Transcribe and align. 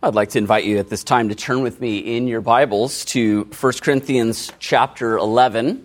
I'd 0.00 0.14
like 0.14 0.28
to 0.30 0.38
invite 0.38 0.62
you 0.62 0.78
at 0.78 0.88
this 0.88 1.02
time 1.02 1.30
to 1.30 1.34
turn 1.34 1.62
with 1.62 1.80
me 1.80 1.98
in 1.98 2.28
your 2.28 2.40
Bibles 2.40 3.04
to 3.06 3.48
1 3.60 3.72
Corinthians 3.82 4.52
chapter 4.60 5.16
11. 5.16 5.84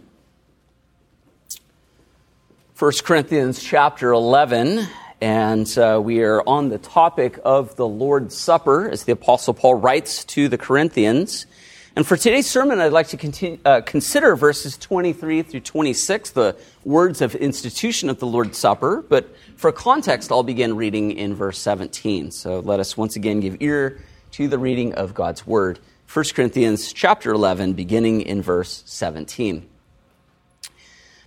1 2.78 2.92
Corinthians 3.04 3.64
chapter 3.64 4.12
11, 4.12 4.88
and 5.20 5.78
uh, 5.80 6.00
we 6.00 6.22
are 6.22 6.48
on 6.48 6.70
the 6.70 6.78
topic 6.78 7.40
of 7.44 7.76
the 7.76 7.88
Lord's 7.88 8.38
Supper, 8.38 8.88
as 8.88 9.06
the 9.06 9.14
Apostle 9.14 9.56
Paul 9.56 9.74
writes 9.74 10.26
to 10.26 10.48
the 10.48 10.60
Corinthians. 10.60 11.48
And 11.96 12.08
for 12.08 12.18
today's 12.18 12.50
sermon, 12.50 12.80
I'd 12.80 12.92
like 12.92 13.10
to 13.10 13.18
continue, 13.18 13.60
uh, 13.64 13.82
consider 13.82 14.36
verses 14.36 14.80
23 14.80 15.44
through 15.44 15.60
26, 15.60 16.32
the 16.32 16.56
words 16.84 17.22
of 17.22 17.36
institution 17.36 18.10
of 18.10 18.18
the 18.18 18.26
Lord's 18.26 18.58
Supper. 18.58 19.06
But 19.08 19.36
for 19.58 19.72
context, 19.72 20.32
I'll 20.32 20.42
begin 20.42 20.76
reading 20.76 21.12
in 21.12 21.36
verse 21.36 21.60
17. 21.60 22.32
So 22.32 22.62
let 22.62 22.80
us 22.80 22.98
once 22.98 23.16
again 23.16 23.42
give 23.42 23.58
ear 23.60 24.00
to 24.32 24.48
the 24.48 24.58
reading 24.58 24.96
of 24.96 25.14
God's 25.14 25.46
Word. 25.46 25.78
1 26.12 26.26
Corinthians 26.34 26.94
chapter 26.94 27.32
11, 27.32 27.74
beginning 27.74 28.22
in 28.22 28.42
verse 28.42 28.82
17. 28.88 29.70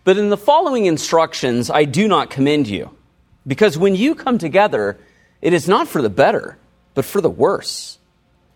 But 0.02 0.18
in 0.18 0.30
the 0.30 0.36
following 0.36 0.86
instructions, 0.86 1.70
I 1.70 1.84
do 1.84 2.08
not 2.08 2.28
commend 2.28 2.66
you, 2.66 2.90
because 3.46 3.78
when 3.78 3.94
you 3.94 4.16
come 4.16 4.38
together, 4.38 4.98
it 5.40 5.52
is 5.52 5.68
not 5.68 5.86
for 5.86 6.02
the 6.02 6.10
better, 6.10 6.58
but 6.94 7.04
for 7.04 7.20
the 7.20 7.30
worse. 7.30 7.95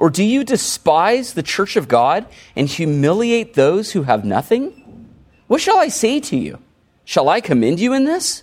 Or 0.00 0.08
do 0.08 0.24
you 0.24 0.44
despise 0.44 1.34
the 1.34 1.42
church 1.42 1.76
of 1.76 1.86
God 1.86 2.24
and 2.56 2.66
humiliate 2.66 3.52
those 3.52 3.92
who 3.92 4.04
have 4.04 4.24
nothing? 4.24 5.06
What 5.46 5.60
shall 5.60 5.76
I 5.78 5.88
say 5.88 6.20
to 6.20 6.38
you? 6.38 6.58
Shall 7.04 7.28
I 7.28 7.42
commend 7.42 7.80
you 7.80 7.92
in 7.92 8.04
this? 8.04 8.42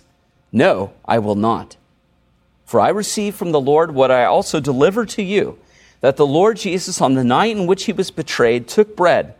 No, 0.52 0.92
I 1.04 1.18
will 1.18 1.34
not. 1.34 1.76
For 2.64 2.78
I 2.78 2.90
received 2.90 3.36
from 3.36 3.50
the 3.50 3.60
Lord 3.60 3.92
what 3.92 4.12
I 4.12 4.24
also 4.24 4.60
delivered 4.60 5.08
to 5.10 5.22
you 5.22 5.58
that 6.00 6.16
the 6.16 6.26
Lord 6.26 6.58
Jesus, 6.58 7.00
on 7.00 7.14
the 7.14 7.24
night 7.24 7.56
in 7.56 7.66
which 7.66 7.86
he 7.86 7.92
was 7.92 8.12
betrayed, 8.12 8.68
took 8.68 8.94
bread, 8.94 9.34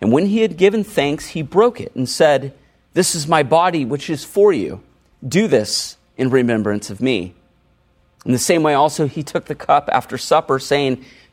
and 0.00 0.12
when 0.12 0.26
he 0.26 0.42
had 0.42 0.56
given 0.56 0.84
thanks, 0.84 1.30
he 1.30 1.42
broke 1.42 1.80
it 1.80 1.92
and 1.96 2.08
said, 2.08 2.54
This 2.92 3.16
is 3.16 3.26
my 3.26 3.42
body, 3.42 3.84
which 3.84 4.08
is 4.08 4.24
for 4.24 4.52
you. 4.52 4.80
Do 5.26 5.48
this 5.48 5.96
in 6.16 6.30
remembrance 6.30 6.88
of 6.88 7.00
me. 7.00 7.34
In 8.24 8.30
the 8.30 8.38
same 8.38 8.62
way, 8.62 8.74
also, 8.74 9.06
he 9.08 9.24
took 9.24 9.46
the 9.46 9.54
cup 9.56 9.88
after 9.92 10.16
supper, 10.16 10.58
saying, 10.60 11.04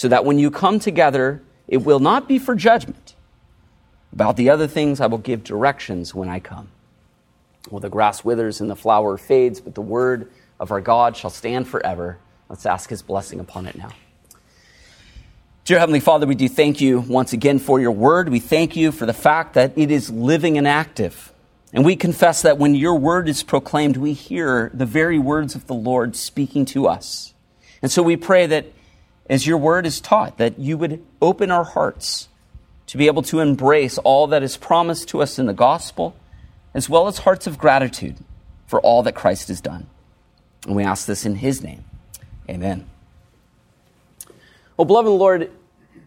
so 0.00 0.08
that 0.08 0.24
when 0.24 0.38
you 0.38 0.50
come 0.50 0.78
together, 0.78 1.42
it 1.68 1.76
will 1.76 1.98
not 1.98 2.26
be 2.26 2.38
for 2.38 2.54
judgment. 2.54 3.14
About 4.14 4.38
the 4.38 4.48
other 4.48 4.66
things, 4.66 4.98
I 4.98 5.08
will 5.08 5.18
give 5.18 5.44
directions 5.44 6.14
when 6.14 6.26
I 6.26 6.40
come. 6.40 6.70
Well, 7.68 7.80
the 7.80 7.90
grass 7.90 8.24
withers 8.24 8.62
and 8.62 8.70
the 8.70 8.76
flower 8.76 9.18
fades, 9.18 9.60
but 9.60 9.74
the 9.74 9.82
word 9.82 10.32
of 10.58 10.70
our 10.70 10.80
God 10.80 11.18
shall 11.18 11.28
stand 11.28 11.68
forever. 11.68 12.16
Let's 12.48 12.64
ask 12.64 12.88
his 12.88 13.02
blessing 13.02 13.40
upon 13.40 13.66
it 13.66 13.76
now. 13.76 13.90
Dear 15.66 15.78
Heavenly 15.78 16.00
Father, 16.00 16.26
we 16.26 16.34
do 16.34 16.48
thank 16.48 16.80
you 16.80 17.00
once 17.00 17.34
again 17.34 17.58
for 17.58 17.78
your 17.78 17.92
word. 17.92 18.30
We 18.30 18.40
thank 18.40 18.76
you 18.76 18.92
for 18.92 19.04
the 19.04 19.12
fact 19.12 19.52
that 19.52 19.76
it 19.76 19.90
is 19.90 20.08
living 20.08 20.56
and 20.56 20.66
active. 20.66 21.30
And 21.74 21.84
we 21.84 21.94
confess 21.94 22.40
that 22.40 22.56
when 22.56 22.74
your 22.74 22.94
word 22.94 23.28
is 23.28 23.42
proclaimed, 23.42 23.98
we 23.98 24.14
hear 24.14 24.70
the 24.72 24.86
very 24.86 25.18
words 25.18 25.54
of 25.54 25.66
the 25.66 25.74
Lord 25.74 26.16
speaking 26.16 26.64
to 26.66 26.86
us. 26.86 27.34
And 27.82 27.92
so 27.92 28.02
we 28.02 28.16
pray 28.16 28.46
that 28.46 28.64
as 29.30 29.46
your 29.46 29.56
word 29.56 29.86
is 29.86 30.00
taught, 30.00 30.38
that 30.38 30.58
you 30.58 30.76
would 30.76 31.02
open 31.22 31.52
our 31.52 31.62
hearts 31.62 32.28
to 32.88 32.98
be 32.98 33.06
able 33.06 33.22
to 33.22 33.38
embrace 33.38 33.96
all 33.98 34.26
that 34.26 34.42
is 34.42 34.56
promised 34.56 35.08
to 35.08 35.22
us 35.22 35.38
in 35.38 35.46
the 35.46 35.54
gospel, 35.54 36.16
as 36.74 36.88
well 36.88 37.06
as 37.06 37.18
hearts 37.18 37.46
of 37.46 37.56
gratitude 37.56 38.16
for 38.66 38.80
all 38.80 39.04
that 39.04 39.14
Christ 39.14 39.46
has 39.46 39.60
done. 39.60 39.86
And 40.66 40.74
we 40.74 40.82
ask 40.82 41.06
this 41.06 41.24
in 41.24 41.36
his 41.36 41.62
name. 41.62 41.84
Amen. 42.48 42.86
Well, 44.76 44.84
beloved 44.84 45.08
Lord, 45.08 45.50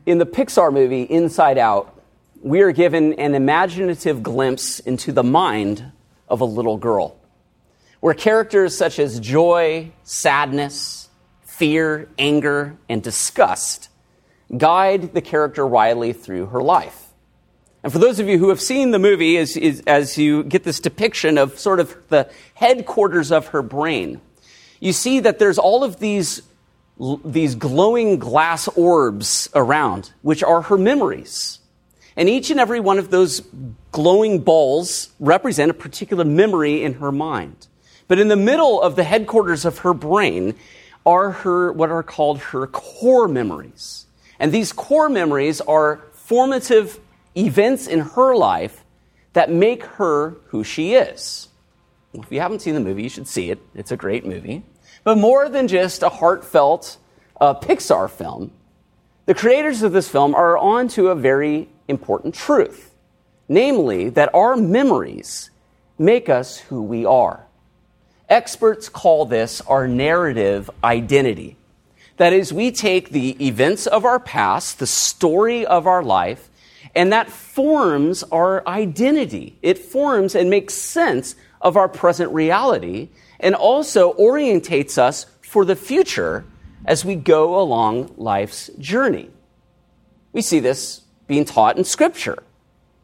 in 0.05 0.17
the 0.17 0.25
Pixar 0.25 0.73
movie 0.73 1.03
Inside 1.03 1.57
Out, 1.57 2.01
we 2.41 2.61
are 2.61 2.73
given 2.73 3.13
an 3.13 3.35
imaginative 3.35 4.22
glimpse 4.22 4.81
into 4.81 5.13
the 5.13 5.23
mind 5.23 5.91
of 6.28 6.41
a 6.41 6.45
little 6.45 6.75
girl, 6.75 7.16
where 8.01 8.13
characters 8.13 8.75
such 8.75 9.00
as 9.00 9.22
joy, 9.22 9.91
sadness, 10.03 11.03
fear, 11.63 12.09
anger, 12.19 12.75
and 12.90 13.01
disgust 13.01 13.88
guide 14.57 15.13
the 15.13 15.22
character 15.22 15.66
Riley 15.66 16.12
through 16.12 16.47
her 16.47 16.62
life. 16.62 17.07
And 17.81 17.94
for 17.94 18.00
those 18.00 18.19
of 18.19 18.28
you 18.28 18.38
who 18.38 18.50
have 18.50 18.59
seen 18.59 18.91
the 18.91 19.00
movie, 19.00 19.38
as, 19.38 19.56
as 19.88 20.18
you 20.18 20.44
get 20.44 20.66
this 20.66 20.81
depiction 20.81 21.38
of 21.38 21.57
sort 21.57 21.79
of 21.79 21.96
the 22.09 22.29
headquarters 22.53 23.31
of 23.31 23.47
her 23.47 23.62
brain, 23.62 24.19
you 24.81 24.91
see 24.91 25.22
that 25.22 25.40
there's 25.40 25.57
all 25.57 25.85
of 25.85 26.02
these, 26.02 26.41
these 27.23 27.56
glowing 27.56 28.19
glass 28.19 28.68
orbs 28.68 29.47
around, 29.56 30.12
which 30.22 30.44
are 30.44 30.63
her 30.63 30.78
memories. 30.78 31.59
And 32.18 32.28
each 32.28 32.52
and 32.52 32.59
every 32.59 32.81
one 32.81 33.00
of 33.00 33.09
those 33.09 33.41
glowing 33.94 34.40
balls 34.40 35.13
represent 35.18 35.72
a 35.72 35.73
particular 35.73 36.25
memory 36.25 36.84
in 36.84 36.96
her 36.96 37.13
mind. 37.13 37.68
But 38.09 38.19
in 38.19 38.28
the 38.28 38.35
middle 38.35 38.81
of 38.81 38.97
the 38.97 39.06
headquarters 39.06 39.63
of 39.63 39.78
her 39.78 39.94
brain 39.94 40.56
are 41.06 41.31
her, 41.31 41.72
what 41.72 41.90
are 41.90 42.03
called 42.03 42.40
her 42.40 42.68
core 42.68 43.28
memories. 43.28 44.06
And 44.40 44.52
these 44.52 44.72
core 44.72 45.09
memories 45.09 45.62
are 45.62 46.02
formative 46.12 47.00
events 47.35 47.88
in 47.88 48.00
her 48.00 48.35
life 48.35 48.84
that 49.34 49.52
make 49.52 49.84
her 49.84 50.38
who 50.47 50.64
she 50.64 50.94
is. 50.94 51.50
If 52.14 52.32
you 52.32 52.40
haven't 52.40 52.61
seen 52.61 52.76
the 52.76 52.79
movie, 52.79 53.03
you 53.03 53.09
should 53.09 53.28
see 53.28 53.50
it. 53.50 53.59
It's 53.73 53.91
a 53.91 53.97
great 53.97 54.26
movie. 54.26 54.64
But 55.03 55.17
more 55.17 55.50
than 55.50 55.67
just 55.67 56.03
a 56.03 56.09
heartfelt 56.09 56.97
uh, 57.41 57.55
Pixar 57.55 58.09
film, 58.09 58.52
the 59.26 59.34
creators 59.34 59.82
of 59.82 59.91
this 59.91 60.08
film 60.08 60.35
are 60.35 60.58
on 60.58 60.88
to 60.90 61.08
a 61.08 61.16
very 61.16 61.70
important 61.88 62.35
truth 62.35 62.94
namely, 63.47 64.09
that 64.09 64.34
our 64.34 64.55
memories 64.55 65.52
make 65.97 66.29
us 66.29 66.58
who 66.58 66.82
we 66.82 67.05
are. 67.05 67.46
Experts 68.34 68.90
call 68.90 69.28
this 69.28 69.62
our 69.62 69.88
narrative 69.88 70.68
identity. 70.84 71.56
That 72.18 72.34
is, 72.34 72.52
we 72.52 72.72
take 72.72 73.09
the 73.09 73.46
events 73.46 73.85
of 73.85 74.06
our 74.06 74.20
past, 74.20 74.80
the 74.80 74.88
story 74.88 75.68
of 75.68 75.85
our 75.85 76.02
life, 76.02 76.50
and 76.96 77.14
that 77.14 77.30
forms 77.30 78.24
our 78.24 78.68
identity. 78.68 79.59
It 79.62 79.78
forms 79.78 80.34
and 80.34 80.50
makes 80.50 80.74
sense 80.74 81.35
of 81.62 81.78
our 81.78 81.88
present 81.88 82.32
reality 82.32 83.09
and 83.40 83.53
also 83.53 84.14
orientates 84.14 84.97
us 84.97 85.28
for 85.44 85.64
the 85.64 85.76
future 85.76 86.44
as 86.86 87.06
we 87.06 87.14
go 87.14 87.62
along 87.62 88.16
life's 88.18 88.72
journey. 88.79 89.29
We 90.32 90.41
see 90.41 90.59
this 90.59 91.02
being 91.28 91.46
taught 91.46 91.78
in 91.78 91.84
Scripture. 91.84 92.41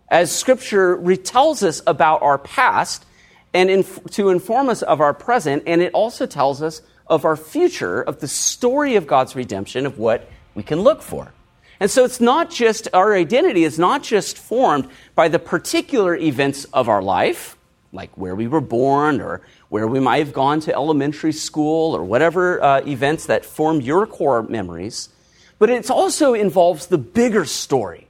As 0.07 0.35
Scripture 0.35 0.97
retells 0.97 1.61
us 1.61 1.83
about 1.85 2.23
our 2.23 2.39
past 2.39 3.05
and 3.53 3.69
inf- 3.69 4.03
to 4.11 4.29
inform 4.29 4.69
us 4.69 4.81
of 4.81 5.01
our 5.01 5.13
present, 5.13 5.63
and 5.65 5.81
it 5.81 5.93
also 5.93 6.25
tells 6.25 6.61
us 6.61 6.81
of 7.07 7.25
our 7.25 7.35
future, 7.35 8.01
of 8.01 8.19
the 8.19 8.27
story 8.27 8.95
of 8.95 9.07
God's 9.07 9.35
redemption, 9.35 9.85
of 9.85 9.97
what 9.97 10.29
we 10.53 10.63
can 10.63 10.81
look 10.81 11.01
for. 11.01 11.33
And 11.79 11.89
so 11.89 12.03
it's 12.03 12.19
not 12.19 12.51
just, 12.51 12.87
our 12.93 13.15
identity 13.15 13.63
is 13.63 13.79
not 13.79 14.03
just 14.03 14.37
formed 14.37 14.87
by 15.15 15.29
the 15.29 15.39
particular 15.39 16.15
events 16.15 16.65
of 16.65 16.89
our 16.89 17.01
life, 17.01 17.57
like 17.93 18.15
where 18.17 18.35
we 18.35 18.47
were 18.47 18.61
born 18.61 19.21
or 19.21 19.41
where 19.69 19.87
we 19.87 19.99
might 19.99 20.17
have 20.17 20.33
gone 20.33 20.59
to 20.59 20.73
elementary 20.73 21.31
school 21.31 21.95
or 21.95 22.03
whatever 22.03 22.61
uh, 22.61 22.81
events 22.85 23.27
that 23.27 23.45
form 23.45 23.81
your 23.81 24.05
core 24.05 24.43
memories, 24.43 25.09
but 25.57 25.69
it 25.69 25.89
also 25.89 26.33
involves 26.33 26.87
the 26.87 26.97
bigger 26.97 27.45
story 27.45 28.08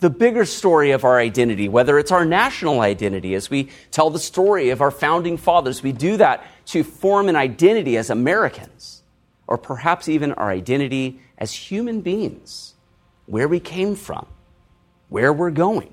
the 0.00 0.10
bigger 0.10 0.44
story 0.44 0.90
of 0.90 1.04
our 1.04 1.18
identity, 1.18 1.68
whether 1.68 1.98
it's 1.98 2.10
our 2.10 2.24
national 2.24 2.80
identity, 2.80 3.34
as 3.34 3.50
we 3.50 3.68
tell 3.90 4.10
the 4.10 4.18
story 4.18 4.70
of 4.70 4.80
our 4.80 4.90
founding 4.90 5.36
fathers, 5.36 5.82
we 5.82 5.92
do 5.92 6.16
that 6.16 6.44
to 6.66 6.82
form 6.82 7.28
an 7.28 7.36
identity 7.36 7.96
as 7.96 8.10
Americans, 8.10 9.02
or 9.46 9.58
perhaps 9.58 10.08
even 10.08 10.32
our 10.32 10.50
identity 10.50 11.20
as 11.36 11.52
human 11.52 12.00
beings, 12.00 12.74
where 13.26 13.46
we 13.46 13.60
came 13.60 13.94
from, 13.94 14.26
where 15.08 15.32
we're 15.32 15.50
going. 15.50 15.92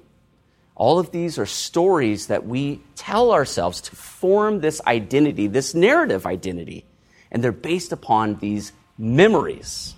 All 0.75 1.00
of 1.00 1.12
these 1.12 1.38
are 1.39 1.45
stories 1.45 2.27
that 2.27 2.45
we 2.45 2.81
tell 2.95 3.31
ourselves 3.31 3.81
to 3.81 3.95
form 3.95 4.62
this 4.62 4.80
identity, 4.86 5.48
this 5.48 5.74
narrative 5.74 6.25
identity, 6.25 6.86
and 7.31 7.44
they're 7.44 7.51
based 7.51 7.92
upon 7.92 8.36
these 8.36 8.71
memories. 8.98 9.95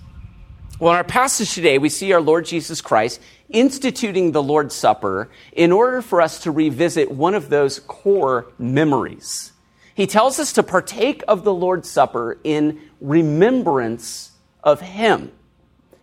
Well, 0.80 0.92
in 0.92 0.98
our 0.98 1.04
passage 1.04 1.54
today, 1.54 1.78
we 1.78 1.90
see 1.90 2.14
our 2.14 2.22
Lord 2.22 2.46
Jesus 2.46 2.80
Christ 2.80 3.20
instituting 3.50 4.32
the 4.32 4.44
Lord's 4.44 4.76
Supper 4.76 5.30
in 5.52 5.72
order 5.72 6.02
for 6.02 6.22
us 6.22 6.40
to 6.44 6.52
revisit 6.52 7.12
one 7.12 7.34
of 7.34 7.50
those 7.50 7.80
core 7.80 8.52
memories. 8.58 9.52
He 9.96 10.08
tells 10.08 10.40
us 10.40 10.54
to 10.54 10.64
partake 10.64 11.24
of 11.28 11.44
the 11.44 11.54
Lord's 11.54 11.90
Supper 11.90 12.38
in 12.44 12.80
remembrance 13.02 14.32
of 14.64 14.82
Him. 14.82 15.32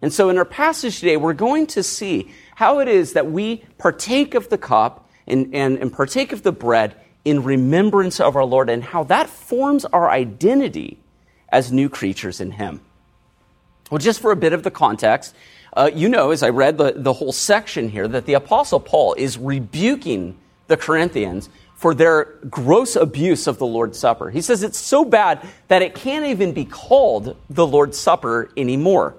And 0.02 0.12
so 0.12 0.28
in 0.28 0.37
our 0.38 0.44
passage 0.44 1.00
today, 1.00 1.16
we're 1.16 1.32
going 1.32 1.66
to 1.69 1.82
see 1.82 2.31
how 2.54 2.81
it 2.81 2.88
is 2.88 3.14
that 3.14 3.31
we 3.31 3.64
partake 3.78 4.34
of 4.34 4.49
the 4.49 4.58
cup 4.58 5.08
and, 5.26 5.54
and, 5.54 5.78
and 5.78 5.92
partake 5.92 6.32
of 6.32 6.42
the 6.42 6.52
bread 6.52 6.94
in 7.25 7.42
remembrance 7.42 8.20
of 8.20 8.37
our 8.37 8.44
Lord 8.44 8.69
and 8.69 8.84
how 8.84 9.04
that 9.04 9.28
forms 9.28 9.84
our 9.87 10.10
identity 10.10 10.99
as 11.49 11.72
new 11.72 11.88
creatures 11.88 12.40
in 12.40 12.52
Him. 12.52 12.81
Well, 13.90 13.99
just 13.99 14.20
for 14.20 14.32
a 14.32 14.37
bit 14.37 14.52
of 14.52 14.62
the 14.62 14.70
context, 14.70 15.34
uh, 15.76 15.90
you 15.94 16.08
know, 16.08 16.31
as 16.31 16.43
I 16.43 16.49
read 16.49 16.78
the, 16.78 16.94
the 16.96 17.12
whole 17.12 17.32
section 17.32 17.88
here, 17.88 18.08
that 18.08 18.26
the 18.26 18.34
Apostle 18.34 18.81
Paul 18.81 19.14
is 19.14 19.37
rebuking 19.37 20.38
the 20.67 20.76
Corinthians 20.76 21.49
for 21.75 21.94
their 21.94 22.25
gross 22.49 22.96
abuse 22.96 23.46
of 23.46 23.58
the 23.58 23.67
Lord's 23.67 23.99
Supper. 23.99 24.31
He 24.31 24.40
says 24.40 24.62
it's 24.62 24.78
so 24.78 25.05
bad 25.05 25.46
that 25.69 25.82
it 25.82 25.94
can't 25.94 26.25
even 26.25 26.52
be 26.52 26.64
called 26.64 27.37
the 27.50 27.67
Lord's 27.67 27.99
Supper 27.99 28.50
anymore. 28.56 29.14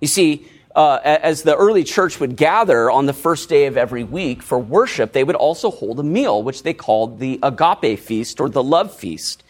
You 0.00 0.06
see, 0.06 0.46
uh, 0.76 1.00
as 1.02 1.42
the 1.42 1.56
early 1.56 1.84
church 1.84 2.20
would 2.20 2.36
gather 2.36 2.90
on 2.90 3.06
the 3.06 3.12
first 3.12 3.48
day 3.48 3.66
of 3.66 3.76
every 3.76 4.04
week 4.04 4.42
for 4.42 4.58
worship, 4.58 5.12
they 5.12 5.24
would 5.24 5.36
also 5.36 5.70
hold 5.70 5.98
a 5.98 6.04
meal, 6.04 6.42
which 6.42 6.62
they 6.62 6.72
called 6.72 7.18
the 7.18 7.40
agape 7.42 7.98
feast 7.98 8.40
or 8.40 8.48
the 8.48 8.62
love 8.62 8.94
feast 8.94 9.42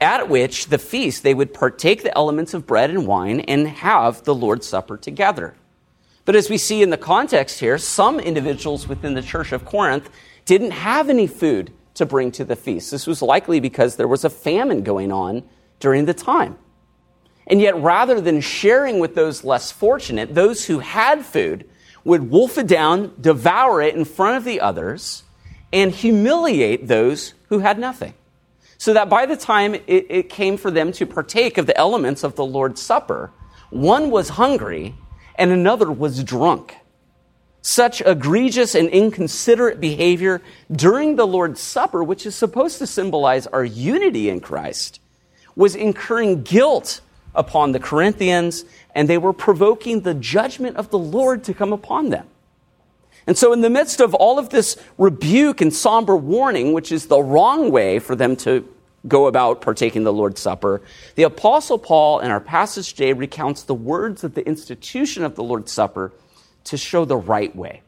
at 0.00 0.28
which 0.28 0.68
the 0.68 0.78
feast 0.78 1.22
they 1.22 1.34
would 1.34 1.52
partake 1.52 2.02
the 2.02 2.16
elements 2.16 2.54
of 2.54 2.66
bread 2.66 2.90
and 2.90 3.06
wine 3.06 3.40
and 3.40 3.68
have 3.68 4.22
the 4.24 4.34
Lord's 4.34 4.66
Supper 4.66 4.96
together. 4.96 5.54
But 6.30 6.36
as 6.36 6.48
we 6.48 6.58
see 6.58 6.80
in 6.80 6.90
the 6.90 6.96
context 6.96 7.58
here, 7.58 7.76
some 7.76 8.20
individuals 8.20 8.86
within 8.86 9.14
the 9.14 9.20
church 9.20 9.50
of 9.50 9.64
Corinth 9.64 10.08
didn't 10.44 10.70
have 10.70 11.10
any 11.10 11.26
food 11.26 11.72
to 11.94 12.06
bring 12.06 12.30
to 12.30 12.44
the 12.44 12.54
feast. 12.54 12.92
This 12.92 13.08
was 13.08 13.20
likely 13.20 13.58
because 13.58 13.96
there 13.96 14.06
was 14.06 14.24
a 14.24 14.30
famine 14.30 14.84
going 14.84 15.10
on 15.10 15.42
during 15.80 16.04
the 16.04 16.14
time. 16.14 16.56
And 17.48 17.60
yet, 17.60 17.74
rather 17.82 18.20
than 18.20 18.40
sharing 18.40 19.00
with 19.00 19.16
those 19.16 19.42
less 19.42 19.72
fortunate, 19.72 20.32
those 20.32 20.66
who 20.66 20.78
had 20.78 21.26
food 21.26 21.68
would 22.04 22.30
wolf 22.30 22.58
it 22.58 22.68
down, 22.68 23.12
devour 23.20 23.82
it 23.82 23.96
in 23.96 24.04
front 24.04 24.36
of 24.36 24.44
the 24.44 24.60
others, 24.60 25.24
and 25.72 25.90
humiliate 25.90 26.86
those 26.86 27.34
who 27.48 27.58
had 27.58 27.76
nothing 27.76 28.14
so 28.78 28.94
that 28.94 29.08
by 29.08 29.26
the 29.26 29.36
time 29.36 29.74
it, 29.74 29.84
it 29.88 30.28
came 30.28 30.56
for 30.56 30.70
them 30.70 30.92
to 30.92 31.06
partake 31.06 31.58
of 31.58 31.66
the 31.66 31.76
elements 31.76 32.22
of 32.22 32.36
the 32.36 32.46
Lord's 32.46 32.80
Supper, 32.80 33.32
one 33.70 34.12
was 34.12 34.28
hungry 34.28 34.94
and 35.36 35.50
another 35.50 35.90
was 35.90 36.22
drunk. 36.24 36.76
Such 37.62 38.00
egregious 38.00 38.74
and 38.74 38.88
inconsiderate 38.88 39.80
behavior 39.80 40.40
during 40.72 41.16
the 41.16 41.26
Lord's 41.26 41.60
Supper, 41.60 42.02
which 42.02 42.24
is 42.24 42.34
supposed 42.34 42.78
to 42.78 42.86
symbolize 42.86 43.46
our 43.46 43.64
unity 43.64 44.30
in 44.30 44.40
Christ, 44.40 45.00
was 45.54 45.74
incurring 45.74 46.42
guilt 46.42 47.00
upon 47.34 47.72
the 47.72 47.78
Corinthians, 47.78 48.64
and 48.94 49.08
they 49.08 49.18
were 49.18 49.32
provoking 49.32 50.00
the 50.00 50.14
judgment 50.14 50.76
of 50.76 50.90
the 50.90 50.98
Lord 50.98 51.44
to 51.44 51.54
come 51.54 51.72
upon 51.72 52.08
them. 52.08 52.26
And 53.26 53.36
so, 53.36 53.52
in 53.52 53.60
the 53.60 53.70
midst 53.70 54.00
of 54.00 54.14
all 54.14 54.38
of 54.38 54.48
this 54.48 54.76
rebuke 54.98 55.60
and 55.60 55.72
somber 55.72 56.16
warning, 56.16 56.72
which 56.72 56.90
is 56.90 57.06
the 57.06 57.22
wrong 57.22 57.70
way 57.70 57.98
for 57.98 58.16
them 58.16 58.34
to 58.36 58.66
go 59.08 59.26
about 59.26 59.60
partaking 59.60 60.04
the 60.04 60.12
Lord's 60.12 60.40
Supper, 60.40 60.82
the 61.14 61.22
Apostle 61.22 61.78
Paul 61.78 62.20
in 62.20 62.30
our 62.30 62.40
passage 62.40 62.90
today 62.94 63.12
recounts 63.12 63.62
the 63.62 63.74
words 63.74 64.24
of 64.24 64.34
the 64.34 64.46
institution 64.46 65.24
of 65.24 65.34
the 65.34 65.42
Lord's 65.42 65.72
Supper 65.72 66.12
to 66.64 66.76
show 66.76 67.04
the 67.04 67.16
right 67.16 67.54
way. 67.54 67.82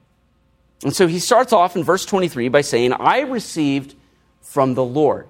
And 0.83 0.95
so 0.95 1.07
he 1.07 1.19
starts 1.19 1.53
off 1.53 1.77
in 1.77 1.85
verse 1.85 2.05
23 2.07 2.49
by 2.49 2.63
saying, 2.63 2.93
I 2.93 3.21
received 3.21 3.95
from 4.41 4.75
the 4.75 4.85
Lord. 4.85 5.29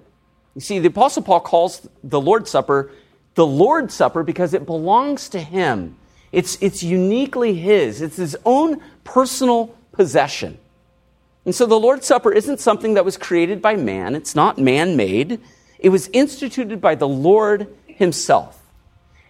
You 0.55 0.61
see, 0.61 0.79
the 0.79 0.88
Apostle 0.88 1.23
Paul 1.23 1.40
calls 1.40 1.87
the 2.02 2.20
Lord's 2.20 2.50
Supper 2.50 2.90
the 3.35 3.46
Lord's 3.46 3.94
Supper 3.94 4.23
because 4.23 4.55
it 4.55 4.67
belongs 4.67 5.28
to 5.31 5.40
him. 5.40 5.96
It's, 6.32 6.56
it's 6.61 6.82
uniquely 6.82 7.55
his, 7.55 8.00
it's 8.00 8.17
his 8.17 8.37
own 8.44 8.81
personal 9.05 9.75
possession. 9.93 10.58
And 11.44 11.55
so 11.55 11.67
the 11.67 11.78
Lord's 11.78 12.06
Supper 12.06 12.32
isn't 12.32 12.61
something 12.61 12.94
that 12.94 13.05
was 13.05 13.17
created 13.17 13.61
by 13.61 13.76
man, 13.76 14.14
it's 14.14 14.35
not 14.35 14.58
man 14.58 14.96
made. 14.96 15.40
It 15.82 15.88
was 15.90 16.08
instituted 16.12 16.81
by 16.81 16.94
the 16.94 17.08
Lord 17.08 17.67
himself. 17.87 18.58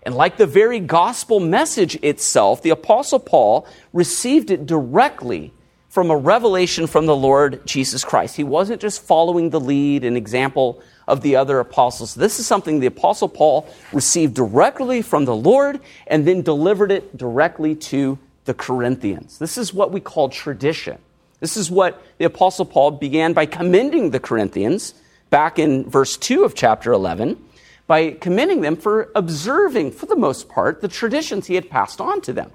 And 0.02 0.14
like 0.14 0.37
the 0.37 0.46
very 0.46 0.81
gospel 0.81 1.40
message 1.40 1.94
itself, 2.02 2.62
the 2.62 2.70
Apostle 2.70 3.20
Paul 3.20 3.66
received 3.93 4.50
it 4.50 4.66
directly 4.66 5.52
from 5.88 6.10
a 6.10 6.16
revelation 6.16 6.86
from 6.86 7.06
the 7.06 7.17
Lord 7.17 7.67
Jesus 7.67 8.05
Christ. 8.05 8.36
He 8.36 8.44
wasn't 8.44 8.81
just 8.81 9.03
following 9.03 9.50
the 9.50 9.60
lead 9.60 10.05
and 10.05 10.17
example 10.17 10.82
of 11.08 11.22
the 11.22 11.36
other 11.36 11.58
apostles. 11.58 12.15
This 12.15 12.38
is 12.38 12.46
something 12.46 12.81
the 12.81 12.86
Apostle 12.86 13.29
Paul 13.29 13.67
received 13.93 14.34
directly 14.34 15.03
from 15.03 15.24
the 15.24 15.36
Lord 15.36 15.81
and 16.06 16.27
then 16.27 16.43
delivered 16.43 16.91
it 16.93 17.17
directly 17.17 17.74
to 17.77 18.19
the 18.44 18.55
Corinthians. 18.55 19.38
This 19.38 19.56
is 19.56 19.72
what 19.72 19.93
we 19.93 20.00
call 20.00 20.29
tradition. 20.29 20.98
This 21.41 21.56
is 21.56 21.70
what 21.70 22.03
the 22.19 22.24
Apostle 22.24 22.65
Paul 22.65 22.93
began 22.93 23.32
by 23.32 23.46
commending 23.46 24.10
the 24.10 24.20
Corinthians 24.20 24.94
back 25.32 25.58
in 25.58 25.89
verse 25.89 26.19
2 26.19 26.44
of 26.44 26.55
chapter 26.55 26.93
11 26.93 27.43
by 27.86 28.10
commending 28.10 28.60
them 28.60 28.77
for 28.77 29.10
observing, 29.15 29.91
for 29.91 30.05
the 30.05 30.15
most 30.15 30.48
part, 30.48 30.82
the 30.82 30.89
traditions 30.89 31.46
he 31.46 31.55
had 31.55 31.70
passed 31.70 32.03
on 32.03 32.20
to 32.20 32.34
them. 32.34 32.53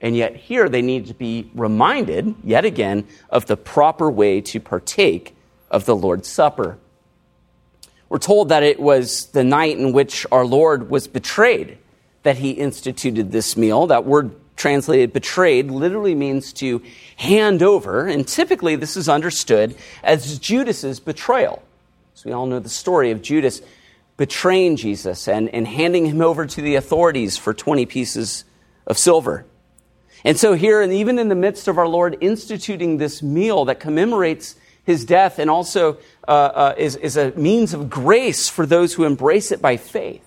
And 0.00 0.16
yet, 0.16 0.36
here 0.36 0.68
they 0.68 0.80
need 0.80 1.06
to 1.08 1.14
be 1.14 1.50
reminded, 1.56 2.36
yet 2.44 2.64
again, 2.64 3.08
of 3.30 3.46
the 3.46 3.56
proper 3.56 4.08
way 4.08 4.40
to 4.42 4.60
partake 4.60 5.34
of 5.72 5.86
the 5.86 5.96
Lord's 5.96 6.28
Supper. 6.28 6.78
We're 8.08 8.18
told 8.18 8.50
that 8.50 8.62
it 8.62 8.78
was 8.78 9.26
the 9.26 9.42
night 9.42 9.76
in 9.76 9.92
which 9.92 10.24
our 10.30 10.46
Lord 10.46 10.88
was 10.88 11.08
betrayed 11.08 11.78
that 12.22 12.38
he 12.38 12.52
instituted 12.52 13.32
this 13.32 13.56
meal. 13.56 13.88
That 13.88 14.04
word 14.04 14.36
translated 14.56 15.12
betrayed 15.12 15.72
literally 15.72 16.14
means 16.14 16.52
to 16.54 16.80
hand 17.16 17.60
over, 17.60 18.06
and 18.06 18.26
typically 18.26 18.76
this 18.76 18.96
is 18.96 19.08
understood 19.08 19.74
as 20.04 20.38
Judas's 20.38 21.00
betrayal. 21.00 21.62
So 22.18 22.30
we 22.30 22.32
all 22.32 22.46
know 22.46 22.58
the 22.58 22.68
story 22.68 23.12
of 23.12 23.22
Judas 23.22 23.62
betraying 24.16 24.74
Jesus 24.74 25.28
and, 25.28 25.48
and 25.50 25.68
handing 25.68 26.04
him 26.04 26.20
over 26.20 26.46
to 26.46 26.60
the 26.60 26.74
authorities 26.74 27.36
for 27.36 27.54
20 27.54 27.86
pieces 27.86 28.42
of 28.88 28.98
silver. 28.98 29.46
And 30.24 30.36
so, 30.36 30.54
here, 30.54 30.82
and 30.82 30.92
even 30.92 31.20
in 31.20 31.28
the 31.28 31.36
midst 31.36 31.68
of 31.68 31.78
our 31.78 31.86
Lord 31.86 32.16
instituting 32.20 32.98
this 32.98 33.22
meal 33.22 33.66
that 33.66 33.78
commemorates 33.78 34.56
his 34.82 35.04
death 35.04 35.38
and 35.38 35.48
also 35.48 35.98
uh, 36.26 36.30
uh, 36.32 36.74
is, 36.76 36.96
is 36.96 37.16
a 37.16 37.30
means 37.36 37.72
of 37.72 37.88
grace 37.88 38.48
for 38.48 38.66
those 38.66 38.94
who 38.94 39.04
embrace 39.04 39.52
it 39.52 39.62
by 39.62 39.76
faith, 39.76 40.24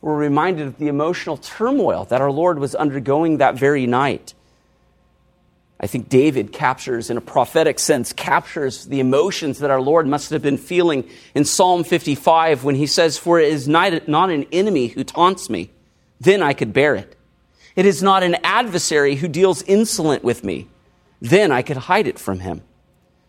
we're 0.00 0.16
reminded 0.16 0.66
of 0.66 0.78
the 0.78 0.88
emotional 0.88 1.36
turmoil 1.36 2.04
that 2.06 2.20
our 2.20 2.32
Lord 2.32 2.58
was 2.58 2.74
undergoing 2.74 3.36
that 3.36 3.54
very 3.54 3.86
night. 3.86 4.34
I 5.82 5.88
think 5.88 6.08
David 6.08 6.52
captures, 6.52 7.10
in 7.10 7.16
a 7.16 7.20
prophetic 7.20 7.80
sense, 7.80 8.12
captures 8.12 8.86
the 8.86 9.00
emotions 9.00 9.58
that 9.58 9.70
our 9.70 9.80
Lord 9.80 10.06
must 10.06 10.30
have 10.30 10.40
been 10.40 10.56
feeling 10.56 11.08
in 11.34 11.44
Psalm 11.44 11.82
55 11.82 12.62
when 12.62 12.76
he 12.76 12.86
says, 12.86 13.18
For 13.18 13.40
it 13.40 13.52
is 13.52 13.66
not 13.66 13.92
an 13.92 14.46
enemy 14.52 14.86
who 14.86 15.02
taunts 15.02 15.50
me, 15.50 15.70
then 16.20 16.40
I 16.40 16.52
could 16.52 16.72
bear 16.72 16.94
it. 16.94 17.16
It 17.74 17.84
is 17.84 18.00
not 18.00 18.22
an 18.22 18.36
adversary 18.44 19.16
who 19.16 19.26
deals 19.26 19.62
insolent 19.62 20.22
with 20.22 20.44
me. 20.44 20.68
Then 21.20 21.50
I 21.50 21.62
could 21.62 21.78
hide 21.78 22.06
it 22.06 22.18
from 22.18 22.38
him. 22.38 22.62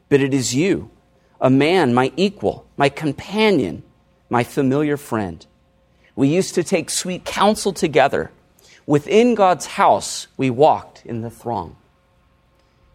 But 0.09 0.21
it 0.21 0.31
is 0.31 0.53
you, 0.53 0.91
a 1.41 1.49
man, 1.49 1.95
my 1.95 2.11
equal, 2.15 2.67
my 2.77 2.89
companion, 2.89 3.81
my 4.29 4.43
familiar 4.43 4.97
friend. 4.97 5.43
We 6.15 6.27
used 6.27 6.53
to 6.53 6.63
take 6.63 6.91
sweet 6.91 7.25
counsel 7.25 7.73
together. 7.73 8.29
Within 8.85 9.33
God's 9.33 9.65
house, 9.65 10.27
we 10.37 10.51
walked 10.51 11.03
in 11.03 11.21
the 11.21 11.31
throng. 11.31 11.77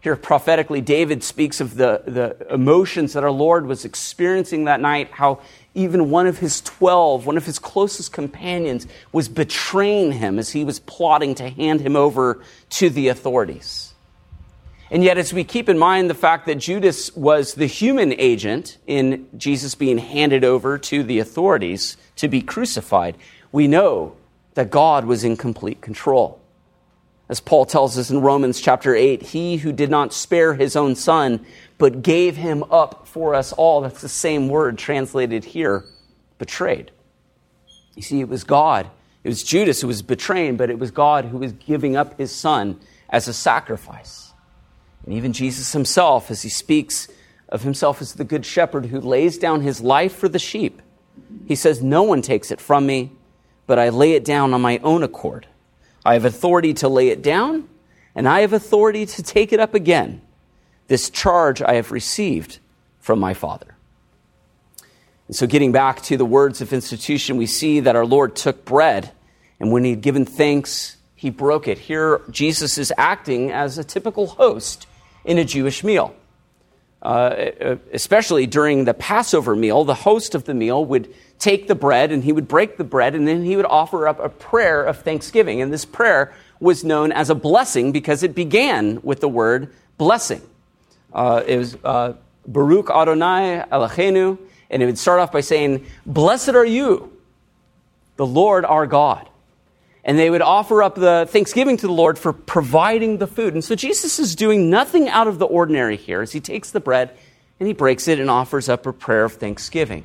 Here, 0.01 0.15
prophetically, 0.15 0.79
David 0.79 1.23
speaks 1.23 1.59
of 1.59 1.75
the, 1.75 2.01
the 2.05 2.53
emotions 2.53 3.13
that 3.13 3.23
our 3.23 3.31
Lord 3.31 3.65
was 3.65 3.83
experiencing 3.83 4.63
that 4.65 4.79
night, 4.79 5.09
how 5.11 5.41
even 5.75 6.09
one 6.09 6.25
of 6.25 6.37
his 6.37 6.61
12, 6.61 7.25
one 7.25 7.35
of 7.35 7.45
his 7.45 7.59
closest 7.59 8.13
companions, 8.13 8.87
was 9.11 9.27
betraying 9.27 10.13
him 10.13 10.39
as 10.39 10.51
he 10.51 10.63
was 10.63 10.79
plotting 10.79 11.35
to 11.35 11.49
hand 11.49 11.81
him 11.81 11.97
over 11.97 12.41
to 12.69 12.89
the 12.89 13.09
authorities. 13.09 13.93
And 14.91 15.03
yet, 15.03 15.17
as 15.17 15.33
we 15.33 15.43
keep 15.43 15.69
in 15.69 15.77
mind 15.77 16.09
the 16.09 16.15
fact 16.15 16.47
that 16.47 16.55
Judas 16.55 17.15
was 17.15 17.53
the 17.53 17.67
human 17.67 18.13
agent 18.13 18.77
in 18.87 19.27
Jesus 19.37 19.75
being 19.75 19.99
handed 19.99 20.43
over 20.43 20.77
to 20.79 21.03
the 21.03 21.19
authorities 21.19 21.95
to 22.15 22.27
be 22.27 22.41
crucified, 22.41 23.15
we 23.51 23.67
know 23.67 24.15
that 24.55 24.71
God 24.71 25.05
was 25.05 25.23
in 25.23 25.37
complete 25.37 25.81
control. 25.81 26.39
As 27.29 27.39
Paul 27.39 27.65
tells 27.65 27.97
us 27.97 28.09
in 28.09 28.21
Romans 28.21 28.59
chapter 28.59 28.95
8, 28.95 29.21
he 29.21 29.57
who 29.57 29.71
did 29.71 29.91
not 29.91 30.13
spare 30.13 30.55
his 30.55 30.75
own 30.75 30.95
son, 30.95 31.45
but 31.77 32.01
gave 32.01 32.35
him 32.35 32.63
up 32.71 33.07
for 33.07 33.35
us 33.35 33.53
all, 33.53 33.81
that's 33.81 34.01
the 34.01 34.09
same 34.09 34.49
word 34.49 34.79
translated 34.79 35.45
here, 35.45 35.85
betrayed. 36.39 36.91
You 37.95 38.01
see, 38.01 38.19
it 38.19 38.29
was 38.29 38.43
God. 38.43 38.89
It 39.23 39.29
was 39.29 39.43
Judas 39.43 39.81
who 39.81 39.87
was 39.87 40.01
betraying, 40.01 40.57
but 40.57 40.71
it 40.71 40.79
was 40.79 40.89
God 40.89 41.25
who 41.25 41.37
was 41.37 41.51
giving 41.51 41.95
up 41.95 42.17
his 42.17 42.31
son 42.33 42.79
as 43.09 43.27
a 43.27 43.33
sacrifice. 43.33 44.33
And 45.05 45.13
even 45.13 45.31
Jesus 45.31 45.71
himself, 45.71 46.31
as 46.31 46.41
he 46.41 46.49
speaks 46.49 47.09
of 47.47 47.61
himself 47.61 48.01
as 48.01 48.13
the 48.13 48.23
good 48.23 48.45
shepherd 48.45 48.87
who 48.87 48.99
lays 48.99 49.37
down 49.37 49.61
his 49.61 49.81
life 49.81 50.15
for 50.15 50.29
the 50.29 50.39
sheep, 50.39 50.81
he 51.47 51.55
says, 51.55 51.83
No 51.83 52.03
one 52.03 52.21
takes 52.21 52.49
it 52.49 52.61
from 52.61 52.85
me, 52.85 53.11
but 53.67 53.77
I 53.77 53.89
lay 53.89 54.13
it 54.13 54.25
down 54.25 54.53
on 54.53 54.61
my 54.61 54.79
own 54.79 55.03
accord. 55.03 55.47
I 56.09 56.13
have 56.13 56.25
authority 56.25 56.73
to 56.73 56.89
lay 56.89 57.09
it 57.09 57.21
down, 57.21 57.69
and 58.15 58.27
I 58.27 58.39
have 58.39 58.51
authority 58.51 59.05
to 59.05 59.21
take 59.21 59.53
it 59.53 59.59
up 59.59 59.75
again. 59.75 60.23
This 60.87 61.11
charge 61.11 61.61
I 61.61 61.75
have 61.75 61.91
received 61.91 62.57
from 62.99 63.19
my 63.19 63.35
Father. 63.35 63.75
And 65.27 65.35
so, 65.35 65.45
getting 65.45 65.71
back 65.71 66.01
to 66.03 66.17
the 66.17 66.25
words 66.25 66.61
of 66.61 66.73
institution, 66.73 67.37
we 67.37 67.45
see 67.45 67.81
that 67.81 67.95
our 67.95 68.07
Lord 68.07 68.35
took 68.35 68.65
bread, 68.65 69.11
and 69.59 69.71
when 69.71 69.83
he 69.83 69.91
had 69.91 70.01
given 70.01 70.25
thanks, 70.25 70.97
he 71.13 71.29
broke 71.29 71.67
it. 71.67 71.77
Here, 71.77 72.21
Jesus 72.31 72.79
is 72.79 72.91
acting 72.97 73.51
as 73.51 73.77
a 73.77 73.83
typical 73.83 74.25
host 74.25 74.87
in 75.23 75.37
a 75.37 75.45
Jewish 75.45 75.83
meal. 75.83 76.15
Uh, 77.03 77.75
especially 77.93 78.47
during 78.47 78.85
the 78.85 78.95
Passover 78.95 79.55
meal, 79.55 79.83
the 79.83 79.93
host 79.93 80.33
of 80.33 80.45
the 80.45 80.55
meal 80.55 80.83
would 80.85 81.13
take 81.39 81.67
the 81.67 81.75
bread 81.75 82.11
and 82.11 82.23
he 82.23 82.31
would 82.31 82.47
break 82.47 82.77
the 82.77 82.83
bread 82.83 83.15
and 83.15 83.27
then 83.27 83.43
he 83.43 83.55
would 83.55 83.65
offer 83.65 84.07
up 84.07 84.19
a 84.19 84.29
prayer 84.29 84.83
of 84.83 85.01
thanksgiving. 85.01 85.61
And 85.61 85.73
this 85.73 85.85
prayer 85.85 86.33
was 86.59 86.83
known 86.83 87.11
as 87.11 87.29
a 87.29 87.35
blessing 87.35 87.91
because 87.91 88.21
it 88.21 88.35
began 88.35 89.01
with 89.01 89.21
the 89.21 89.29
word 89.29 89.73
blessing. 89.97 90.41
Uh, 91.13 91.41
it 91.47 91.57
was 91.57 91.77
uh, 91.83 92.13
Baruch 92.45 92.89
Adonai 92.89 93.63
Eloheinu, 93.71 94.37
and 94.69 94.83
it 94.83 94.85
would 94.85 94.97
start 94.97 95.19
off 95.19 95.31
by 95.31 95.41
saying, 95.41 95.85
Blessed 96.05 96.49
are 96.49 96.65
you, 96.65 97.17
the 98.17 98.25
Lord 98.25 98.65
our 98.65 98.85
God. 98.85 99.27
And 100.03 100.17
they 100.17 100.29
would 100.29 100.41
offer 100.41 100.83
up 100.83 100.95
the 100.95 101.27
thanksgiving 101.29 101.77
to 101.77 101.87
the 101.87 101.93
Lord 101.93 102.17
for 102.17 102.33
providing 102.33 103.17
the 103.17 103.27
food. 103.27 103.53
And 103.53 103.63
so 103.63 103.75
Jesus 103.75 104.19
is 104.19 104.35
doing 104.35 104.69
nothing 104.69 105.09
out 105.09 105.27
of 105.27 105.39
the 105.39 105.45
ordinary 105.45 105.97
here 105.97 106.21
as 106.21 106.31
he 106.31 106.39
takes 106.39 106.71
the 106.71 106.79
bread 106.79 107.15
and 107.59 107.67
he 107.67 107.73
breaks 107.73 108.07
it 108.07 108.19
and 108.19 108.29
offers 108.29 108.69
up 108.69 108.85
a 108.85 108.93
prayer 108.93 109.25
of 109.25 109.33
thanksgiving. 109.33 110.03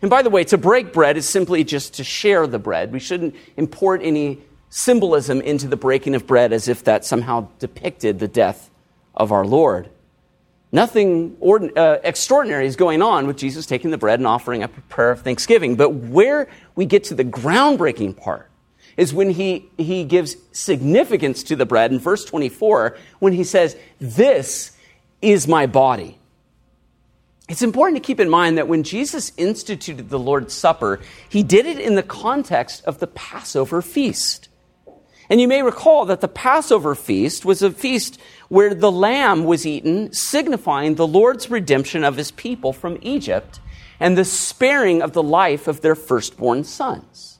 And 0.00 0.10
by 0.10 0.22
the 0.22 0.30
way, 0.30 0.44
to 0.44 0.58
break 0.58 0.92
bread 0.92 1.16
is 1.16 1.28
simply 1.28 1.64
just 1.64 1.94
to 1.94 2.04
share 2.04 2.46
the 2.46 2.58
bread. 2.58 2.92
We 2.92 3.00
shouldn't 3.00 3.34
import 3.56 4.00
any 4.02 4.38
symbolism 4.70 5.40
into 5.40 5.66
the 5.66 5.76
breaking 5.76 6.14
of 6.14 6.26
bread 6.26 6.52
as 6.52 6.68
if 6.68 6.84
that 6.84 7.04
somehow 7.04 7.48
depicted 7.58 8.18
the 8.18 8.28
death 8.28 8.70
of 9.14 9.32
our 9.32 9.44
Lord. 9.44 9.88
Nothing 10.70 11.36
ordin- 11.36 11.76
uh, 11.76 11.98
extraordinary 12.04 12.66
is 12.66 12.76
going 12.76 13.00
on 13.00 13.26
with 13.26 13.38
Jesus 13.38 13.64
taking 13.64 13.90
the 13.90 13.98
bread 13.98 14.20
and 14.20 14.26
offering 14.26 14.62
up 14.62 14.76
a 14.76 14.80
prayer 14.82 15.10
of 15.10 15.22
thanksgiving. 15.22 15.76
But 15.76 15.90
where 15.94 16.48
we 16.76 16.84
get 16.84 17.04
to 17.04 17.14
the 17.14 17.24
groundbreaking 17.24 18.16
part 18.16 18.50
is 18.96 19.14
when 19.14 19.30
he, 19.30 19.70
he 19.78 20.04
gives 20.04 20.36
significance 20.52 21.42
to 21.44 21.56
the 21.56 21.64
bread 21.64 21.90
in 21.90 21.98
verse 21.98 22.24
24 22.24 22.98
when 23.18 23.32
he 23.32 23.44
says, 23.44 23.76
This 23.98 24.72
is 25.22 25.48
my 25.48 25.66
body 25.66 26.18
it's 27.48 27.62
important 27.62 27.96
to 27.96 28.06
keep 28.06 28.20
in 28.20 28.28
mind 28.28 28.58
that 28.58 28.68
when 28.68 28.82
Jesus 28.82 29.32
instituted 29.38 30.10
the 30.10 30.18
Lord's 30.18 30.52
Supper, 30.52 31.00
he 31.28 31.42
did 31.42 31.64
it 31.64 31.78
in 31.78 31.94
the 31.94 32.02
context 32.02 32.84
of 32.84 32.98
the 32.98 33.06
Passover 33.06 33.80
feast. 33.80 34.48
And 35.30 35.40
you 35.40 35.48
may 35.48 35.62
recall 35.62 36.04
that 36.06 36.20
the 36.20 36.28
Passover 36.28 36.94
feast 36.94 37.44
was 37.44 37.62
a 37.62 37.70
feast 37.70 38.18
where 38.48 38.74
the 38.74 38.92
lamb 38.92 39.44
was 39.44 39.66
eaten, 39.66 40.12
signifying 40.12 40.94
the 40.94 41.06
Lord's 41.06 41.50
redemption 41.50 42.04
of 42.04 42.16
his 42.16 42.30
people 42.30 42.72
from 42.72 42.98
Egypt 43.02 43.60
and 44.00 44.16
the 44.16 44.24
sparing 44.24 45.02
of 45.02 45.12
the 45.12 45.22
life 45.22 45.68
of 45.68 45.80
their 45.80 45.94
firstborn 45.94 46.64
sons. 46.64 47.37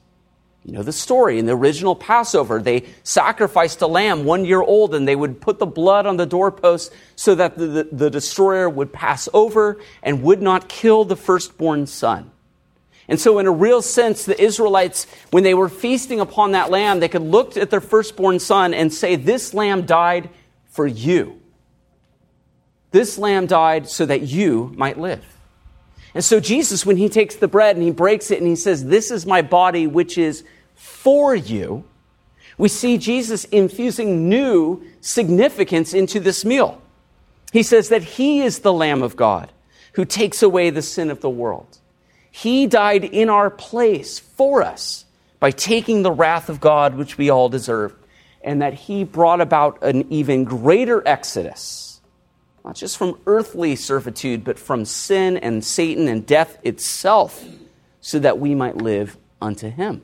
You 0.69 0.75
know 0.75 0.83
the 0.83 0.93
story. 0.93 1.39
In 1.39 1.47
the 1.47 1.55
original 1.55 1.95
Passover, 1.95 2.61
they 2.61 2.85
sacrificed 3.01 3.81
a 3.81 3.87
lamb 3.87 4.23
one 4.23 4.45
year 4.45 4.61
old 4.61 4.93
and 4.93 5.07
they 5.07 5.15
would 5.15 5.41
put 5.41 5.57
the 5.57 5.65
blood 5.65 6.05
on 6.05 6.17
the 6.17 6.27
doorpost 6.27 6.93
so 7.15 7.33
that 7.33 7.57
the, 7.57 7.65
the, 7.65 7.83
the, 7.91 8.09
destroyer 8.11 8.69
would 8.69 8.93
pass 8.93 9.27
over 9.33 9.79
and 10.03 10.21
would 10.21 10.43
not 10.43 10.69
kill 10.69 11.05
the 11.05 11.15
firstborn 11.15 11.87
son. 11.87 12.29
And 13.07 13.19
so, 13.19 13.39
in 13.39 13.47
a 13.47 13.51
real 13.51 13.81
sense, 13.81 14.25
the 14.25 14.39
Israelites, 14.39 15.07
when 15.31 15.41
they 15.41 15.55
were 15.55 15.69
feasting 15.69 16.19
upon 16.19 16.51
that 16.51 16.69
lamb, 16.69 16.99
they 16.99 17.09
could 17.09 17.23
look 17.23 17.57
at 17.57 17.71
their 17.71 17.81
firstborn 17.81 18.37
son 18.37 18.75
and 18.75 18.93
say, 18.93 19.15
This 19.15 19.55
lamb 19.55 19.87
died 19.87 20.29
for 20.67 20.85
you. 20.85 21.41
This 22.91 23.17
lamb 23.17 23.47
died 23.47 23.89
so 23.89 24.05
that 24.05 24.21
you 24.21 24.71
might 24.75 24.99
live. 24.99 25.25
And 26.13 26.23
so 26.23 26.39
Jesus, 26.39 26.85
when 26.85 26.97
he 26.97 27.09
takes 27.09 27.37
the 27.37 27.47
bread 27.47 27.75
and 27.75 27.83
he 27.83 27.89
breaks 27.89 28.29
it 28.29 28.37
and 28.37 28.47
he 28.47 28.55
says, 28.55 28.85
This 28.85 29.09
is 29.09 29.25
my 29.25 29.41
body, 29.41 29.87
which 29.87 30.15
is 30.15 30.43
for 30.79 31.35
you, 31.35 31.83
we 32.57 32.67
see 32.67 32.97
Jesus 32.97 33.45
infusing 33.45 34.27
new 34.29 34.83
significance 35.01 35.93
into 35.93 36.19
this 36.19 36.43
meal. 36.43 36.81
He 37.53 37.63
says 37.63 37.89
that 37.89 38.03
he 38.03 38.41
is 38.41 38.59
the 38.59 38.73
Lamb 38.73 39.01
of 39.01 39.15
God 39.15 39.51
who 39.93 40.05
takes 40.05 40.43
away 40.43 40.69
the 40.69 40.81
sin 40.81 41.09
of 41.09 41.21
the 41.21 41.29
world. 41.29 41.77
He 42.31 42.67
died 42.67 43.03
in 43.03 43.29
our 43.29 43.49
place 43.49 44.19
for 44.19 44.61
us 44.61 45.05
by 45.39 45.51
taking 45.51 46.03
the 46.03 46.11
wrath 46.11 46.49
of 46.49 46.59
God, 46.59 46.95
which 46.95 47.17
we 47.17 47.29
all 47.29 47.49
deserve, 47.49 47.95
and 48.43 48.61
that 48.61 48.73
he 48.73 49.03
brought 49.03 49.41
about 49.41 49.83
an 49.83 50.11
even 50.11 50.43
greater 50.43 51.05
exodus 51.07 51.89
not 52.63 52.75
just 52.75 52.97
from 52.97 53.19
earthly 53.25 53.75
servitude, 53.75 54.43
but 54.43 54.59
from 54.59 54.85
sin 54.85 55.37
and 55.37 55.63
Satan 55.63 56.07
and 56.07 56.25
death 56.25 56.57
itself, 56.63 57.43
so 58.01 58.19
that 58.19 58.39
we 58.39 58.53
might 58.53 58.77
live 58.77 59.17
unto 59.41 59.69
him. 59.69 60.03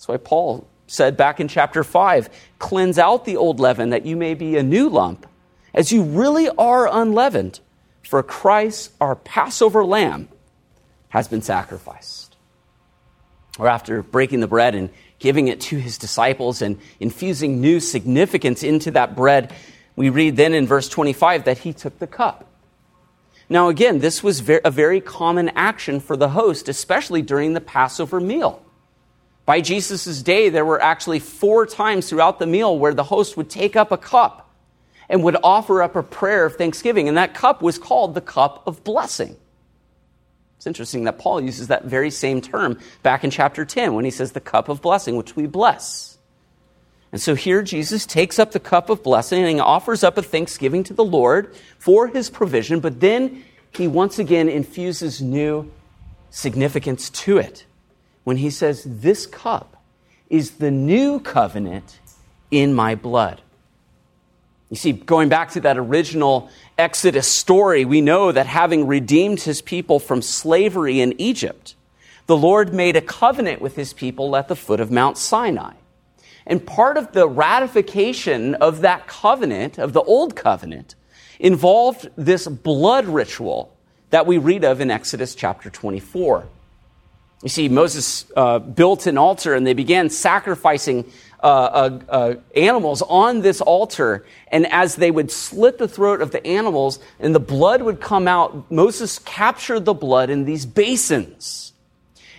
That's 0.00 0.08
why 0.08 0.16
Paul 0.16 0.66
said 0.86 1.18
back 1.18 1.40
in 1.40 1.48
chapter 1.48 1.84
5 1.84 2.30
cleanse 2.58 2.98
out 2.98 3.26
the 3.26 3.36
old 3.36 3.60
leaven 3.60 3.90
that 3.90 4.06
you 4.06 4.16
may 4.16 4.32
be 4.32 4.56
a 4.56 4.62
new 4.62 4.88
lump, 4.88 5.26
as 5.74 5.92
you 5.92 6.02
really 6.04 6.48
are 6.48 6.88
unleavened, 6.90 7.60
for 8.00 8.22
Christ, 8.22 8.92
our 8.98 9.14
Passover 9.14 9.84
lamb, 9.84 10.30
has 11.10 11.28
been 11.28 11.42
sacrificed. 11.42 12.34
Or 13.58 13.68
after 13.68 14.02
breaking 14.02 14.40
the 14.40 14.46
bread 14.46 14.74
and 14.74 14.88
giving 15.18 15.48
it 15.48 15.60
to 15.60 15.76
his 15.76 15.98
disciples 15.98 16.62
and 16.62 16.78
infusing 16.98 17.60
new 17.60 17.78
significance 17.78 18.62
into 18.62 18.92
that 18.92 19.14
bread, 19.14 19.52
we 19.96 20.08
read 20.08 20.34
then 20.34 20.54
in 20.54 20.66
verse 20.66 20.88
25 20.88 21.44
that 21.44 21.58
he 21.58 21.74
took 21.74 21.98
the 21.98 22.06
cup. 22.06 22.46
Now, 23.50 23.68
again, 23.68 23.98
this 23.98 24.22
was 24.22 24.48
a 24.48 24.70
very 24.70 25.02
common 25.02 25.50
action 25.50 26.00
for 26.00 26.16
the 26.16 26.30
host, 26.30 26.70
especially 26.70 27.20
during 27.20 27.52
the 27.52 27.60
Passover 27.60 28.18
meal. 28.18 28.64
By 29.50 29.60
Jesus' 29.60 30.22
day, 30.22 30.48
there 30.48 30.64
were 30.64 30.80
actually 30.80 31.18
four 31.18 31.66
times 31.66 32.08
throughout 32.08 32.38
the 32.38 32.46
meal 32.46 32.78
where 32.78 32.94
the 32.94 33.02
host 33.02 33.36
would 33.36 33.50
take 33.50 33.74
up 33.74 33.90
a 33.90 33.96
cup 33.96 34.48
and 35.08 35.24
would 35.24 35.36
offer 35.42 35.82
up 35.82 35.96
a 35.96 36.04
prayer 36.04 36.46
of 36.46 36.54
thanksgiving. 36.54 37.08
And 37.08 37.16
that 37.16 37.34
cup 37.34 37.60
was 37.60 37.76
called 37.76 38.14
the 38.14 38.20
cup 38.20 38.62
of 38.68 38.84
blessing. 38.84 39.34
It's 40.56 40.68
interesting 40.68 41.02
that 41.02 41.18
Paul 41.18 41.40
uses 41.40 41.66
that 41.66 41.84
very 41.84 42.12
same 42.12 42.40
term 42.40 42.78
back 43.02 43.24
in 43.24 43.32
chapter 43.32 43.64
10 43.64 43.92
when 43.94 44.04
he 44.04 44.12
says 44.12 44.30
the 44.30 44.40
cup 44.40 44.68
of 44.68 44.80
blessing, 44.80 45.16
which 45.16 45.34
we 45.34 45.48
bless. 45.48 46.16
And 47.10 47.20
so 47.20 47.34
here 47.34 47.60
Jesus 47.60 48.06
takes 48.06 48.38
up 48.38 48.52
the 48.52 48.60
cup 48.60 48.88
of 48.88 49.02
blessing 49.02 49.42
and 49.42 49.54
he 49.54 49.58
offers 49.58 50.04
up 50.04 50.16
a 50.16 50.22
thanksgiving 50.22 50.84
to 50.84 50.94
the 50.94 51.04
Lord 51.04 51.56
for 51.76 52.06
his 52.06 52.30
provision, 52.30 52.78
but 52.78 53.00
then 53.00 53.42
he 53.72 53.88
once 53.88 54.20
again 54.20 54.48
infuses 54.48 55.20
new 55.20 55.68
significance 56.30 57.10
to 57.10 57.38
it 57.38 57.66
when 58.24 58.36
he 58.36 58.50
says, 58.50 58.84
This 58.86 59.26
cup 59.26 59.82
is 60.28 60.52
the 60.52 60.70
new 60.70 61.20
covenant 61.20 61.98
in 62.50 62.74
my 62.74 62.94
blood. 62.94 63.40
You 64.70 64.76
see, 64.76 64.92
going 64.92 65.28
back 65.28 65.50
to 65.52 65.60
that 65.62 65.76
original 65.76 66.48
Exodus 66.78 67.26
story, 67.26 67.84
we 67.84 68.00
know 68.00 68.30
that 68.30 68.46
having 68.46 68.86
redeemed 68.86 69.40
his 69.40 69.60
people 69.60 69.98
from 69.98 70.22
slavery 70.22 71.00
in 71.00 71.20
Egypt, 71.20 71.74
the 72.26 72.36
Lord 72.36 72.72
made 72.72 72.94
a 72.94 73.00
covenant 73.00 73.60
with 73.60 73.74
his 73.74 73.92
people 73.92 74.36
at 74.36 74.46
the 74.46 74.54
foot 74.54 74.78
of 74.78 74.92
Mount 74.92 75.18
Sinai. 75.18 75.74
And 76.46 76.64
part 76.64 76.96
of 76.96 77.12
the 77.12 77.28
ratification 77.28 78.54
of 78.54 78.82
that 78.82 79.08
covenant, 79.08 79.78
of 79.78 79.92
the 79.92 80.02
old 80.02 80.36
covenant, 80.36 80.94
involved 81.40 82.08
this 82.16 82.46
blood 82.46 83.06
ritual 83.06 83.76
that 84.10 84.26
we 84.26 84.38
read 84.38 84.64
of 84.64 84.80
in 84.80 84.90
Exodus 84.90 85.34
chapter 85.34 85.70
24. 85.70 86.46
You 87.42 87.48
see, 87.48 87.68
Moses 87.70 88.26
uh, 88.36 88.58
built 88.58 89.06
an 89.06 89.16
altar 89.16 89.54
and 89.54 89.66
they 89.66 89.72
began 89.72 90.10
sacrificing 90.10 91.10
uh, 91.42 91.46
uh, 91.46 91.98
uh, 92.10 92.34
animals 92.54 93.00
on 93.00 93.40
this 93.40 93.62
altar. 93.62 94.26
And 94.48 94.66
as 94.66 94.96
they 94.96 95.10
would 95.10 95.30
slit 95.30 95.78
the 95.78 95.88
throat 95.88 96.20
of 96.20 96.32
the 96.32 96.46
animals 96.46 96.98
and 97.18 97.34
the 97.34 97.40
blood 97.40 97.80
would 97.80 97.98
come 97.98 98.28
out, 98.28 98.70
Moses 98.70 99.18
captured 99.20 99.86
the 99.86 99.94
blood 99.94 100.28
in 100.28 100.44
these 100.44 100.66
basins. 100.66 101.72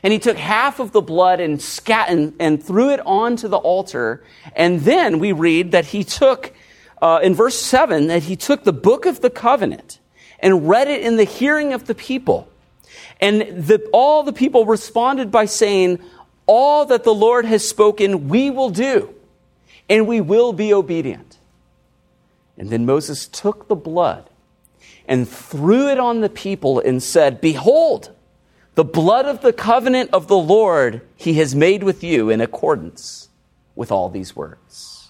And 0.03 0.13
he 0.13 0.19
took 0.19 0.37
half 0.37 0.79
of 0.79 0.91
the 0.91 1.01
blood 1.01 1.39
and, 1.39 1.59
scat- 1.59 2.09
and, 2.09 2.35
and 2.39 2.63
threw 2.63 2.91
it 2.91 2.99
onto 3.03 3.47
the 3.47 3.57
altar. 3.57 4.23
And 4.55 4.81
then 4.81 5.17
we 5.17 5.31
read 5.31 5.71
that 5.71 5.85
he 5.85 6.03
took, 6.03 6.53
uh, 7.01 7.19
in 7.23 7.33
verse 7.33 7.59
7, 7.59 8.05
that 8.07 8.23
he 8.23 8.35
took 8.35 8.63
the 8.63 8.73
book 8.73 9.07
of 9.07 9.21
the 9.21 9.31
covenant 9.31 9.99
and 10.39 10.69
read 10.69 10.87
it 10.87 11.01
in 11.01 11.17
the 11.17 11.23
hearing 11.23 11.73
of 11.73 11.87
the 11.87 11.95
people. 11.95 12.50
And 13.19 13.41
the, 13.41 13.87
all 13.93 14.23
the 14.23 14.33
people 14.33 14.65
responded 14.65 15.31
by 15.31 15.45
saying, 15.45 15.99
All 16.45 16.85
that 16.85 17.03
the 17.03 17.13
Lord 17.13 17.45
has 17.45 17.67
spoken, 17.67 18.27
we 18.29 18.49
will 18.49 18.69
do, 18.69 19.13
and 19.89 20.07
we 20.07 20.21
will 20.21 20.53
be 20.53 20.73
obedient. 20.73 21.37
And 22.57 22.69
then 22.69 22.85
Moses 22.85 23.27
took 23.27 23.67
the 23.67 23.75
blood 23.75 24.29
and 25.07 25.27
threw 25.27 25.89
it 25.89 25.99
on 25.99 26.21
the 26.21 26.29
people 26.29 26.79
and 26.79 27.01
said, 27.01 27.41
Behold, 27.41 28.11
the 28.75 28.83
blood 28.83 29.25
of 29.25 29.41
the 29.41 29.53
covenant 29.53 30.11
of 30.13 30.27
the 30.27 30.37
Lord 30.37 31.01
he 31.15 31.35
has 31.35 31.55
made 31.55 31.83
with 31.83 32.03
you 32.03 32.29
in 32.29 32.41
accordance 32.41 33.29
with 33.75 33.91
all 33.91 34.09
these 34.09 34.35
words. 34.35 35.09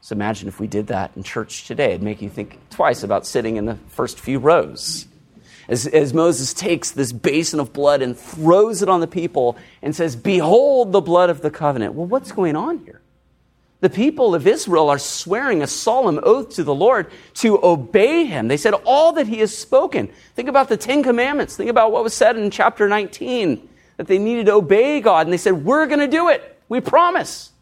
So 0.00 0.12
imagine 0.12 0.48
if 0.48 0.60
we 0.60 0.66
did 0.66 0.88
that 0.88 1.12
in 1.16 1.22
church 1.22 1.66
today. 1.66 1.92
It'd 1.92 2.02
make 2.02 2.20
you 2.20 2.28
think 2.28 2.58
twice 2.68 3.02
about 3.02 3.26
sitting 3.26 3.56
in 3.56 3.64
the 3.64 3.76
first 3.88 4.20
few 4.20 4.38
rows 4.38 5.06
as, 5.68 5.86
as 5.86 6.12
Moses 6.12 6.52
takes 6.52 6.90
this 6.90 7.12
basin 7.12 7.60
of 7.60 7.72
blood 7.72 8.02
and 8.02 8.16
throws 8.16 8.82
it 8.82 8.88
on 8.88 9.00
the 9.00 9.06
people 9.06 9.56
and 9.82 9.94
says, 9.94 10.16
Behold 10.16 10.92
the 10.92 11.00
blood 11.00 11.30
of 11.30 11.40
the 11.40 11.50
covenant. 11.50 11.94
Well, 11.94 12.06
what's 12.06 12.32
going 12.32 12.56
on 12.56 12.78
here? 12.84 13.00
The 13.80 13.90
people 13.90 14.34
of 14.34 14.46
Israel 14.46 14.88
are 14.88 14.98
swearing 14.98 15.62
a 15.62 15.66
solemn 15.66 16.18
oath 16.22 16.54
to 16.54 16.64
the 16.64 16.74
Lord 16.74 17.10
to 17.34 17.62
obey 17.62 18.24
him. 18.24 18.48
They 18.48 18.56
said, 18.56 18.72
All 18.86 19.12
that 19.12 19.26
he 19.26 19.40
has 19.40 19.56
spoken. 19.56 20.10
Think 20.34 20.48
about 20.48 20.68
the 20.68 20.76
Ten 20.76 21.02
Commandments. 21.02 21.56
Think 21.56 21.70
about 21.70 21.92
what 21.92 22.02
was 22.02 22.14
said 22.14 22.36
in 22.36 22.50
chapter 22.50 22.88
19 22.88 23.68
that 23.96 24.06
they 24.06 24.18
needed 24.18 24.46
to 24.46 24.54
obey 24.54 25.00
God. 25.00 25.26
And 25.26 25.32
they 25.32 25.38
said, 25.38 25.64
We're 25.64 25.86
going 25.86 26.00
to 26.00 26.08
do 26.08 26.28
it. 26.30 26.58
We 26.68 26.80
promise. 26.80 27.52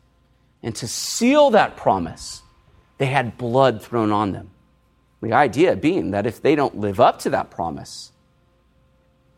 And 0.63 0.77
to 0.77 0.87
seal 0.87 1.51
that 1.51 1.77
promise, 1.77 2.43
they 2.99 3.07
had 3.07 3.37
blood 3.37 3.83
thrown 3.83 4.13
on 4.13 4.31
them. 4.31 4.51
The 5.23 5.33
idea 5.33 5.77
being 5.77 6.11
that 6.11 6.27
if 6.27 6.43
they 6.43 6.57
don't 6.57 6.79
live 6.79 6.99
up 6.99 7.21
to 7.21 7.31
that 7.31 7.49
promise, 7.49 8.11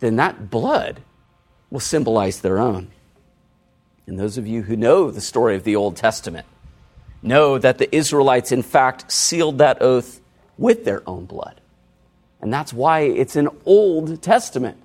then 0.01 0.17
that 0.17 0.51
blood 0.51 1.03
will 1.71 1.81
symbolize 1.81 2.41
their 2.41 2.59
own. 2.59 2.91
And 4.07 4.19
those 4.19 4.39
of 4.39 4.47
you 4.47 4.63
who 4.63 4.77
know 4.77 5.11
the 5.11 5.21
story 5.21 5.57
of 5.57 5.65
the 5.65 5.77
Old 5.77 5.97
Testament 5.97 6.47
know 7.23 7.59
that 7.59 7.79
the 7.79 7.95
Israelites, 7.95 8.51
in 8.51 8.63
fact, 8.63 9.13
sealed 9.13 9.59
that 9.59 9.83
oath 9.83 10.21
with 10.57 10.85
their 10.87 11.03
own 11.07 11.27
blood. 11.27 11.61
And 12.41 12.53
that's 12.53 12.73
why 12.73 13.01
it's 13.01 13.37
an 13.37 13.49
Old 13.67 14.23
Testament, 14.23 14.79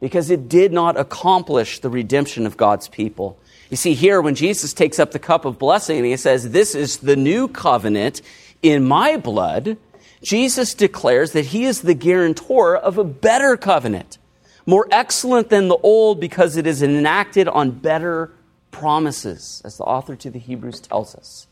because 0.00 0.30
it 0.30 0.48
did 0.48 0.72
not 0.72 0.98
accomplish 0.98 1.80
the 1.80 1.90
redemption 1.90 2.46
of 2.46 2.56
God's 2.56 2.88
people. 2.88 3.38
You 3.70 3.76
see, 3.76 3.94
here, 3.94 4.20
when 4.20 4.34
Jesus 4.34 4.72
takes 4.72 4.98
up 4.98 5.10
the 5.10 5.18
cup 5.18 5.44
of 5.44 5.58
blessing, 5.58 5.98
and 5.98 6.06
he 6.06 6.16
says, 6.16 6.50
This 6.50 6.74
is 6.74 6.98
the 6.98 7.16
new 7.16 7.48
covenant 7.48 8.22
in 8.62 8.86
my 8.86 9.16
blood 9.16 9.78
Jesus 10.22 10.74
declares 10.74 11.32
that 11.32 11.46
he 11.46 11.64
is 11.64 11.80
the 11.80 11.94
guarantor 11.94 12.76
of 12.76 12.98
a 12.98 13.04
better 13.04 13.56
covenant, 13.56 14.18
more 14.66 14.86
excellent 14.90 15.48
than 15.48 15.68
the 15.68 15.76
old 15.76 16.20
because 16.20 16.56
it 16.56 16.66
is 16.66 16.82
enacted 16.82 17.48
on 17.48 17.70
better 17.70 18.32
promises, 18.70 19.62
as 19.64 19.78
the 19.78 19.84
author 19.84 20.16
to 20.16 20.30
the 20.30 20.38
Hebrews 20.38 20.80
tells 20.80 21.14
us. 21.14 21.46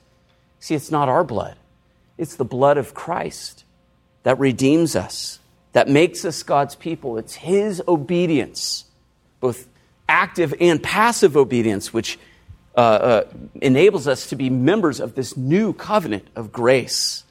See, 0.61 0.75
it's 0.75 0.91
not 0.91 1.09
our 1.09 1.25
blood, 1.25 1.57
it's 2.17 2.37
the 2.37 2.45
blood 2.45 2.79
of 2.79 2.95
Christ 2.95 3.65
that 4.25 4.39
redeems 4.39 4.97
us, 4.97 5.39
that 5.73 5.89
makes 5.89 6.25
us 6.25 6.43
God's 6.43 6.75
people. 6.75 7.17
It's 7.17 7.35
his 7.35 7.83
obedience, 7.89 8.85
both 9.41 9.69
active 10.09 10.53
and 10.61 10.83
passive 10.83 11.37
obedience, 11.37 11.93
which 11.93 12.19
uh, 12.77 12.81
uh, 12.81 13.25
enables 13.63 14.07
us 14.07 14.27
to 14.29 14.37
be 14.37 14.51
members 14.51 15.01
of 15.01 15.15
this 15.15 15.37
new 15.37 15.73
covenant 15.73 16.27
of 16.37 16.53
grace. 16.53 17.25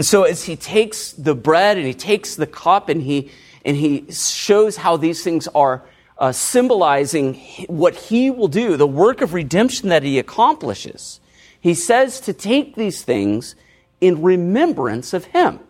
And 0.00 0.06
so 0.06 0.22
as 0.22 0.44
he 0.44 0.56
takes 0.56 1.12
the 1.12 1.34
bread 1.34 1.76
and 1.76 1.86
he 1.86 1.92
takes 1.92 2.34
the 2.34 2.46
cup 2.46 2.88
and 2.88 3.02
he, 3.02 3.30
and 3.66 3.76
he 3.76 4.10
shows 4.10 4.78
how 4.78 4.96
these 4.96 5.22
things 5.22 5.46
are 5.48 5.82
uh, 6.16 6.32
symbolizing 6.32 7.34
what 7.66 7.94
he 7.94 8.30
will 8.30 8.48
do, 8.48 8.78
the 8.78 8.86
work 8.86 9.20
of 9.20 9.34
redemption 9.34 9.90
that 9.90 10.02
he 10.02 10.18
accomplishes, 10.18 11.20
he 11.60 11.74
says 11.74 12.18
to 12.20 12.32
take 12.32 12.76
these 12.76 13.02
things 13.02 13.54
in 14.00 14.22
remembrance 14.22 15.12
of 15.12 15.26
him. 15.26 15.60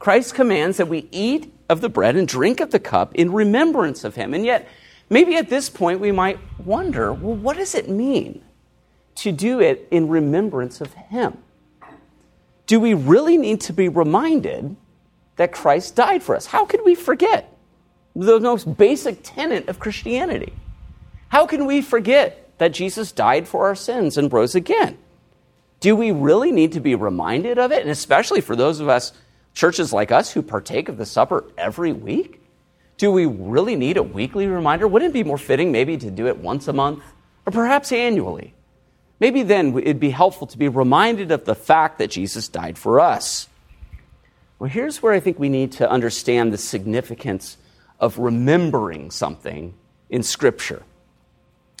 Christ 0.00 0.34
commands 0.34 0.76
that 0.78 0.88
we 0.88 1.06
eat 1.12 1.54
of 1.68 1.82
the 1.82 1.88
bread 1.88 2.16
and 2.16 2.26
drink 2.26 2.58
of 2.58 2.72
the 2.72 2.80
cup 2.80 3.14
in 3.14 3.30
remembrance 3.32 4.02
of 4.02 4.16
him. 4.16 4.34
And 4.34 4.44
yet, 4.44 4.66
maybe 5.08 5.36
at 5.36 5.48
this 5.48 5.70
point 5.70 6.00
we 6.00 6.10
might 6.10 6.40
wonder 6.58 7.12
well, 7.12 7.36
what 7.36 7.56
does 7.56 7.76
it 7.76 7.88
mean 7.88 8.42
to 9.14 9.30
do 9.30 9.60
it 9.60 9.86
in 9.92 10.08
remembrance 10.08 10.80
of 10.80 10.92
him? 10.94 11.38
Do 12.66 12.80
we 12.80 12.94
really 12.94 13.36
need 13.38 13.60
to 13.62 13.72
be 13.72 13.88
reminded 13.88 14.76
that 15.36 15.52
Christ 15.52 15.94
died 15.94 16.22
for 16.22 16.34
us? 16.34 16.46
How 16.46 16.64
could 16.64 16.84
we 16.84 16.94
forget 16.94 17.56
the 18.14 18.40
most 18.40 18.76
basic 18.76 19.20
tenet 19.22 19.68
of 19.68 19.78
Christianity? 19.78 20.52
How 21.28 21.46
can 21.46 21.66
we 21.66 21.82
forget 21.82 22.50
that 22.58 22.72
Jesus 22.72 23.12
died 23.12 23.46
for 23.46 23.66
our 23.66 23.74
sins 23.74 24.16
and 24.16 24.32
rose 24.32 24.54
again? 24.54 24.98
Do 25.80 25.94
we 25.94 26.10
really 26.10 26.52
need 26.52 26.72
to 26.72 26.80
be 26.80 26.94
reminded 26.94 27.58
of 27.58 27.70
it? 27.70 27.82
And 27.82 27.90
especially 27.90 28.40
for 28.40 28.56
those 28.56 28.80
of 28.80 28.88
us, 28.88 29.12
churches 29.54 29.92
like 29.92 30.10
us, 30.10 30.32
who 30.32 30.42
partake 30.42 30.88
of 30.88 30.96
the 30.96 31.06
supper 31.06 31.44
every 31.58 31.92
week? 31.92 32.40
Do 32.96 33.12
we 33.12 33.26
really 33.26 33.76
need 33.76 33.98
a 33.98 34.02
weekly 34.02 34.46
reminder? 34.46 34.88
Wouldn't 34.88 35.10
it 35.10 35.12
be 35.12 35.22
more 35.22 35.38
fitting 35.38 35.70
maybe 35.70 35.98
to 35.98 36.10
do 36.10 36.26
it 36.26 36.38
once 36.38 36.66
a 36.66 36.72
month 36.72 37.02
or 37.44 37.52
perhaps 37.52 37.92
annually? 37.92 38.54
Maybe 39.18 39.42
then 39.42 39.76
it'd 39.78 40.00
be 40.00 40.10
helpful 40.10 40.46
to 40.48 40.58
be 40.58 40.68
reminded 40.68 41.32
of 41.32 41.44
the 41.44 41.54
fact 41.54 41.98
that 41.98 42.10
Jesus 42.10 42.48
died 42.48 42.76
for 42.76 43.00
us. 43.00 43.48
Well, 44.58 44.70
here's 44.70 45.02
where 45.02 45.12
I 45.12 45.20
think 45.20 45.38
we 45.38 45.48
need 45.48 45.72
to 45.72 45.90
understand 45.90 46.52
the 46.52 46.58
significance 46.58 47.56
of 47.98 48.18
remembering 48.18 49.10
something 49.10 49.74
in 50.10 50.22
Scripture. 50.22 50.82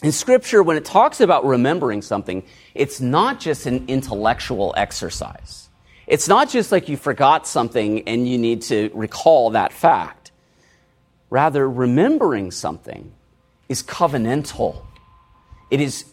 In 0.02 0.12
Scripture, 0.12 0.62
when 0.62 0.76
it 0.76 0.84
talks 0.84 1.20
about 1.20 1.46
remembering 1.46 2.02
something, 2.02 2.42
it's 2.74 3.00
not 3.00 3.40
just 3.40 3.66
an 3.66 3.86
intellectual 3.88 4.74
exercise. 4.76 5.68
It's 6.06 6.28
not 6.28 6.50
just 6.50 6.70
like 6.70 6.88
you 6.88 6.96
forgot 6.96 7.46
something 7.46 8.06
and 8.06 8.28
you 8.28 8.38
need 8.38 8.62
to 8.62 8.90
recall 8.94 9.50
that 9.50 9.72
fact. 9.72 10.30
Rather, 11.30 11.68
remembering 11.68 12.50
something 12.50 13.12
is 13.68 13.82
covenantal. 13.82 14.82
It 15.70 15.80
is 15.80 16.04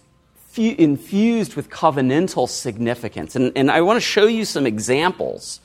infused 0.57 1.55
with 1.55 1.69
covenantal 1.69 2.47
significance. 2.47 3.35
And, 3.35 3.51
and 3.55 3.71
I 3.71 3.81
want 3.81 3.97
to 3.97 4.01
show 4.01 4.25
you 4.25 4.45
some 4.45 4.65
examples 4.65 5.59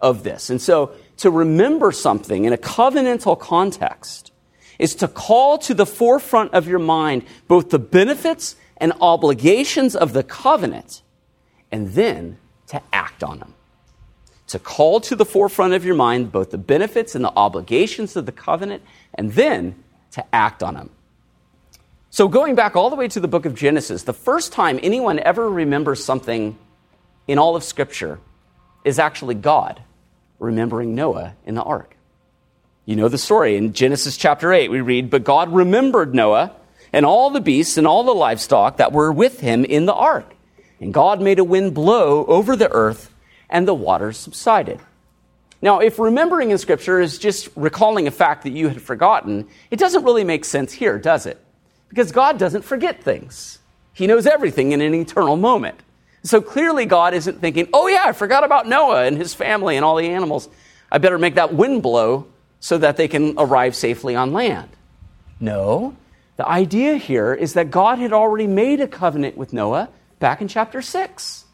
of 0.00 0.22
this. 0.22 0.50
And 0.50 0.60
so, 0.60 0.92
to 1.18 1.30
remember 1.30 1.92
something 1.92 2.44
in 2.44 2.52
a 2.52 2.58
covenantal 2.58 3.38
context 3.38 4.32
is 4.78 4.94
to 4.96 5.08
call 5.08 5.58
to 5.58 5.74
the 5.74 5.86
forefront 5.86 6.52
of 6.52 6.66
your 6.66 6.78
mind 6.78 7.24
both 7.46 7.70
the 7.70 7.78
benefits 7.78 8.56
and 8.76 8.92
obligations 9.00 9.94
of 9.94 10.12
the 10.12 10.22
covenant 10.22 11.02
and 11.70 11.92
then 11.92 12.36
to 12.68 12.82
act 12.92 13.22
on 13.22 13.38
them. 13.38 13.54
To 14.48 14.58
call 14.58 15.00
to 15.02 15.16
the 15.16 15.24
forefront 15.24 15.74
of 15.74 15.84
your 15.84 15.94
mind 15.94 16.32
both 16.32 16.50
the 16.50 16.58
benefits 16.58 17.14
and 17.14 17.24
the 17.24 17.32
obligations 17.36 18.16
of 18.16 18.26
the 18.26 18.32
covenant 18.32 18.82
and 19.14 19.32
then 19.32 19.76
to 20.12 20.24
act 20.34 20.62
on 20.62 20.74
them. 20.74 20.90
So, 22.14 22.28
going 22.28 22.54
back 22.54 22.76
all 22.76 22.90
the 22.90 22.94
way 22.94 23.08
to 23.08 23.18
the 23.18 23.26
book 23.26 23.44
of 23.44 23.56
Genesis, 23.56 24.04
the 24.04 24.12
first 24.12 24.52
time 24.52 24.78
anyone 24.84 25.18
ever 25.18 25.50
remembers 25.50 26.04
something 26.04 26.56
in 27.26 27.38
all 27.38 27.56
of 27.56 27.64
Scripture 27.64 28.20
is 28.84 29.00
actually 29.00 29.34
God 29.34 29.82
remembering 30.38 30.94
Noah 30.94 31.34
in 31.44 31.56
the 31.56 31.62
ark. 31.64 31.96
You 32.86 32.94
know 32.94 33.08
the 33.08 33.18
story. 33.18 33.56
In 33.56 33.72
Genesis 33.72 34.16
chapter 34.16 34.52
8, 34.52 34.70
we 34.70 34.80
read, 34.80 35.10
But 35.10 35.24
God 35.24 35.52
remembered 35.52 36.14
Noah 36.14 36.52
and 36.92 37.04
all 37.04 37.30
the 37.30 37.40
beasts 37.40 37.78
and 37.78 37.84
all 37.84 38.04
the 38.04 38.14
livestock 38.14 38.76
that 38.76 38.92
were 38.92 39.10
with 39.10 39.40
him 39.40 39.64
in 39.64 39.86
the 39.86 39.92
ark. 39.92 40.36
And 40.78 40.94
God 40.94 41.20
made 41.20 41.40
a 41.40 41.44
wind 41.44 41.74
blow 41.74 42.24
over 42.26 42.54
the 42.54 42.70
earth, 42.70 43.12
and 43.50 43.66
the 43.66 43.74
waters 43.74 44.18
subsided. 44.18 44.78
Now, 45.60 45.80
if 45.80 45.98
remembering 45.98 46.52
in 46.52 46.58
Scripture 46.58 47.00
is 47.00 47.18
just 47.18 47.48
recalling 47.56 48.06
a 48.06 48.12
fact 48.12 48.44
that 48.44 48.52
you 48.52 48.68
had 48.68 48.80
forgotten, 48.80 49.48
it 49.72 49.80
doesn't 49.80 50.04
really 50.04 50.22
make 50.22 50.44
sense 50.44 50.72
here, 50.72 50.96
does 50.96 51.26
it? 51.26 51.40
Because 51.94 52.10
God 52.10 52.38
doesn't 52.38 52.62
forget 52.62 53.04
things. 53.04 53.60
He 53.92 54.08
knows 54.08 54.26
everything 54.26 54.72
in 54.72 54.80
an 54.80 54.92
eternal 54.94 55.36
moment. 55.36 55.78
So 56.24 56.40
clearly, 56.40 56.86
God 56.86 57.14
isn't 57.14 57.40
thinking, 57.40 57.68
oh, 57.72 57.86
yeah, 57.86 58.02
I 58.06 58.12
forgot 58.12 58.42
about 58.42 58.66
Noah 58.66 59.04
and 59.04 59.16
his 59.16 59.32
family 59.32 59.76
and 59.76 59.84
all 59.84 59.94
the 59.94 60.08
animals. 60.08 60.48
I 60.90 60.98
better 60.98 61.18
make 61.18 61.36
that 61.36 61.54
wind 61.54 61.84
blow 61.84 62.26
so 62.58 62.78
that 62.78 62.96
they 62.96 63.06
can 63.06 63.34
arrive 63.38 63.76
safely 63.76 64.16
on 64.16 64.32
land. 64.32 64.70
No, 65.38 65.94
the 66.34 66.48
idea 66.48 66.96
here 66.96 67.32
is 67.32 67.52
that 67.52 67.70
God 67.70 68.00
had 68.00 68.12
already 68.12 68.48
made 68.48 68.80
a 68.80 68.88
covenant 68.88 69.36
with 69.36 69.52
Noah 69.52 69.88
back 70.18 70.40
in 70.40 70.48
chapter 70.48 70.82
6. 70.82 71.44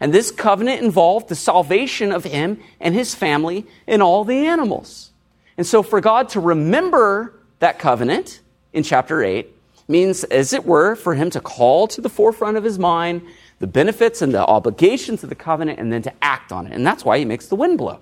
And 0.00 0.14
this 0.14 0.30
covenant 0.30 0.80
involved 0.80 1.28
the 1.28 1.34
salvation 1.34 2.10
of 2.10 2.24
him 2.24 2.58
and 2.80 2.94
his 2.94 3.14
family 3.14 3.66
and 3.86 4.02
all 4.02 4.24
the 4.24 4.46
animals. 4.46 5.10
And 5.58 5.66
so, 5.66 5.82
for 5.82 6.00
God 6.00 6.30
to 6.30 6.40
remember 6.40 7.34
that 7.58 7.78
covenant 7.78 8.40
in 8.72 8.82
chapter 8.82 9.22
8 9.22 9.59
means, 9.90 10.24
as 10.24 10.52
it 10.52 10.64
were, 10.64 10.94
for 10.94 11.14
him 11.14 11.28
to 11.30 11.40
call 11.40 11.86
to 11.88 12.00
the 12.00 12.08
forefront 12.08 12.56
of 12.56 12.64
his 12.64 12.78
mind 12.78 13.22
the 13.58 13.66
benefits 13.66 14.22
and 14.22 14.32
the 14.32 14.44
obligations 14.46 15.22
of 15.22 15.28
the 15.28 15.34
covenant 15.34 15.78
and 15.78 15.92
then 15.92 16.02
to 16.02 16.12
act 16.22 16.50
on 16.52 16.66
it. 16.66 16.72
And 16.72 16.86
that's 16.86 17.04
why 17.04 17.18
he 17.18 17.24
makes 17.24 17.46
the 17.46 17.56
wind 17.56 17.76
blow. 17.76 18.00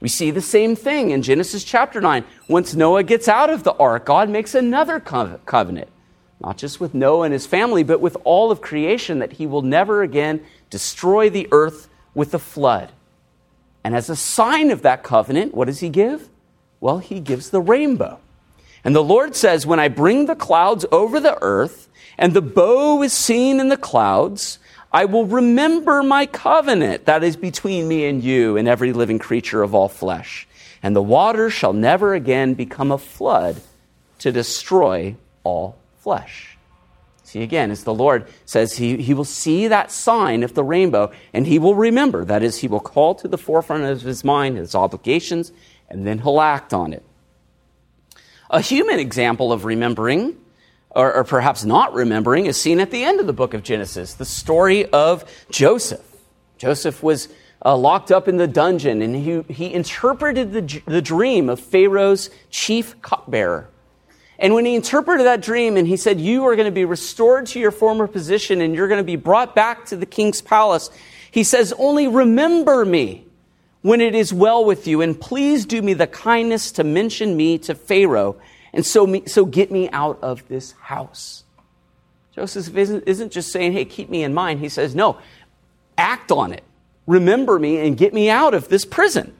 We 0.00 0.08
see 0.08 0.30
the 0.30 0.42
same 0.42 0.76
thing 0.76 1.10
in 1.10 1.22
Genesis 1.22 1.64
chapter 1.64 2.00
9. 2.00 2.24
Once 2.46 2.74
Noah 2.74 3.04
gets 3.04 3.26
out 3.26 3.48
of 3.48 3.62
the 3.62 3.72
ark, 3.74 4.04
God 4.04 4.28
makes 4.28 4.54
another 4.54 5.00
covenant, 5.00 5.88
not 6.40 6.58
just 6.58 6.78
with 6.78 6.92
Noah 6.92 7.22
and 7.22 7.32
his 7.32 7.46
family, 7.46 7.82
but 7.82 8.02
with 8.02 8.16
all 8.24 8.50
of 8.50 8.60
creation, 8.60 9.20
that 9.20 9.32
he 9.32 9.46
will 9.46 9.62
never 9.62 10.02
again 10.02 10.44
destroy 10.68 11.30
the 11.30 11.48
earth 11.52 11.88
with 12.12 12.34
a 12.34 12.38
flood. 12.38 12.92
And 13.82 13.94
as 13.94 14.10
a 14.10 14.16
sign 14.16 14.70
of 14.70 14.82
that 14.82 15.02
covenant, 15.02 15.54
what 15.54 15.66
does 15.66 15.80
he 15.80 15.88
give? 15.88 16.28
Well, 16.80 16.98
he 16.98 17.20
gives 17.20 17.48
the 17.48 17.62
rainbow. 17.62 18.18
And 18.84 18.94
the 18.94 19.02
Lord 19.02 19.34
says, 19.34 19.66
When 19.66 19.80
I 19.80 19.88
bring 19.88 20.26
the 20.26 20.36
clouds 20.36 20.84
over 20.92 21.18
the 21.18 21.38
earth, 21.42 21.88
and 22.18 22.34
the 22.34 22.42
bow 22.42 23.02
is 23.02 23.12
seen 23.12 23.58
in 23.58 23.70
the 23.70 23.76
clouds, 23.76 24.58
I 24.92 25.06
will 25.06 25.26
remember 25.26 26.02
my 26.02 26.26
covenant 26.26 27.06
that 27.06 27.24
is 27.24 27.36
between 27.36 27.88
me 27.88 28.06
and 28.06 28.22
you 28.22 28.56
and 28.56 28.68
every 28.68 28.92
living 28.92 29.18
creature 29.18 29.62
of 29.62 29.74
all 29.74 29.88
flesh. 29.88 30.46
And 30.82 30.94
the 30.94 31.02
water 31.02 31.50
shall 31.50 31.72
never 31.72 32.14
again 32.14 32.54
become 32.54 32.92
a 32.92 32.98
flood 32.98 33.60
to 34.20 34.30
destroy 34.30 35.16
all 35.42 35.76
flesh. 35.98 36.56
See, 37.24 37.42
again, 37.42 37.72
as 37.72 37.82
the 37.82 37.94
Lord 37.94 38.28
says, 38.44 38.76
he, 38.76 38.98
he 38.98 39.14
will 39.14 39.24
see 39.24 39.66
that 39.66 39.90
sign 39.90 40.44
of 40.44 40.54
the 40.54 40.62
rainbow 40.62 41.10
and 41.32 41.46
he 41.46 41.58
will 41.58 41.74
remember. 41.74 42.24
That 42.24 42.44
is, 42.44 42.58
he 42.58 42.68
will 42.68 42.78
call 42.78 43.16
to 43.16 43.26
the 43.26 43.38
forefront 43.38 43.82
of 43.82 44.02
his 44.02 44.22
mind 44.22 44.56
his 44.56 44.74
obligations 44.76 45.50
and 45.88 46.06
then 46.06 46.20
he'll 46.20 46.40
act 46.40 46.72
on 46.72 46.92
it. 46.92 47.02
A 48.54 48.60
human 48.60 49.00
example 49.00 49.52
of 49.52 49.64
remembering 49.64 50.36
or, 50.90 51.12
or 51.12 51.24
perhaps 51.24 51.64
not 51.64 51.92
remembering, 51.92 52.46
is 52.46 52.56
seen 52.56 52.78
at 52.78 52.92
the 52.92 53.02
end 53.02 53.18
of 53.18 53.26
the 53.26 53.32
book 53.32 53.52
of 53.52 53.64
Genesis, 53.64 54.14
the 54.14 54.24
story 54.24 54.86
of 54.86 55.24
Joseph. 55.50 56.06
Joseph 56.56 57.02
was 57.02 57.28
uh, 57.64 57.76
locked 57.76 58.12
up 58.12 58.28
in 58.28 58.36
the 58.36 58.46
dungeon, 58.46 59.02
and 59.02 59.16
he, 59.16 59.42
he 59.52 59.74
interpreted 59.74 60.52
the, 60.52 60.82
the 60.86 61.02
dream 61.02 61.48
of 61.48 61.58
Pharaoh's 61.58 62.30
chief 62.48 63.02
cupbearer. 63.02 63.68
And 64.38 64.54
when 64.54 64.64
he 64.64 64.76
interpreted 64.76 65.26
that 65.26 65.40
dream 65.40 65.76
and 65.76 65.88
he 65.88 65.96
said, 65.96 66.20
You 66.20 66.44
are 66.44 66.54
going 66.54 66.66
to 66.66 66.72
be 66.72 66.84
restored 66.84 67.46
to 67.46 67.58
your 67.58 67.72
former 67.72 68.06
position 68.06 68.60
and 68.60 68.72
you're 68.72 68.86
going 68.86 68.98
to 69.00 69.04
be 69.04 69.16
brought 69.16 69.56
back 69.56 69.86
to 69.86 69.96
the 69.96 70.06
king's 70.06 70.40
palace, 70.40 70.90
he 71.28 71.42
says, 71.42 71.72
Only 71.76 72.06
remember 72.06 72.84
me 72.84 73.23
when 73.84 74.00
it 74.00 74.14
is 74.14 74.32
well 74.32 74.64
with 74.64 74.86
you, 74.86 75.02
and 75.02 75.20
please 75.20 75.66
do 75.66 75.82
me 75.82 75.92
the 75.92 76.06
kindness 76.06 76.72
to 76.72 76.82
mention 76.82 77.36
me 77.36 77.58
to 77.58 77.74
Pharaoh 77.74 78.34
and 78.72 78.84
so, 78.84 79.06
me, 79.06 79.24
so 79.26 79.44
get 79.44 79.70
me 79.70 79.90
out 79.90 80.18
of 80.22 80.48
this 80.48 80.72
house. 80.80 81.44
Joseph 82.34 82.74
isn't, 82.74 83.04
isn't 83.06 83.30
just 83.30 83.52
saying, 83.52 83.74
hey, 83.74 83.84
keep 83.84 84.08
me 84.08 84.22
in 84.22 84.32
mind. 84.32 84.60
He 84.60 84.70
says, 84.70 84.94
no, 84.94 85.18
act 85.98 86.32
on 86.32 86.54
it. 86.54 86.64
Remember 87.06 87.58
me 87.58 87.86
and 87.86 87.94
get 87.94 88.14
me 88.14 88.30
out 88.30 88.54
of 88.54 88.68
this 88.68 88.86
prison. 88.86 89.34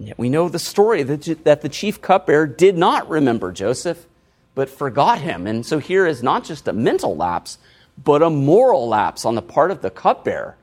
And 0.00 0.08
yet 0.08 0.18
we 0.18 0.28
know 0.28 0.48
the 0.48 0.58
story 0.58 1.04
that, 1.04 1.44
that 1.44 1.62
the 1.62 1.68
chief 1.68 2.02
cupbearer 2.02 2.48
did 2.48 2.76
not 2.76 3.08
remember 3.08 3.52
Joseph, 3.52 4.08
but 4.56 4.68
forgot 4.68 5.20
him. 5.20 5.46
And 5.46 5.64
so 5.64 5.78
here 5.78 6.04
is 6.04 6.20
not 6.20 6.42
just 6.42 6.66
a 6.66 6.72
mental 6.72 7.14
lapse, 7.14 7.58
but 7.96 8.24
a 8.24 8.28
moral 8.28 8.88
lapse 8.88 9.24
on 9.24 9.36
the 9.36 9.40
part 9.40 9.70
of 9.70 9.82
the 9.82 9.90
cupbearer. 9.90 10.56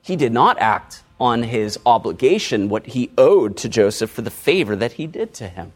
He 0.00 0.16
did 0.16 0.32
not 0.32 0.58
act 0.58 1.02
on 1.20 1.42
his 1.42 1.78
obligation, 1.84 2.68
what 2.68 2.86
he 2.86 3.10
owed 3.18 3.56
to 3.58 3.68
Joseph 3.68 4.10
for 4.10 4.22
the 4.22 4.30
favor 4.30 4.74
that 4.74 4.92
he 4.92 5.06
did 5.06 5.34
to 5.34 5.48
him. 5.48 5.72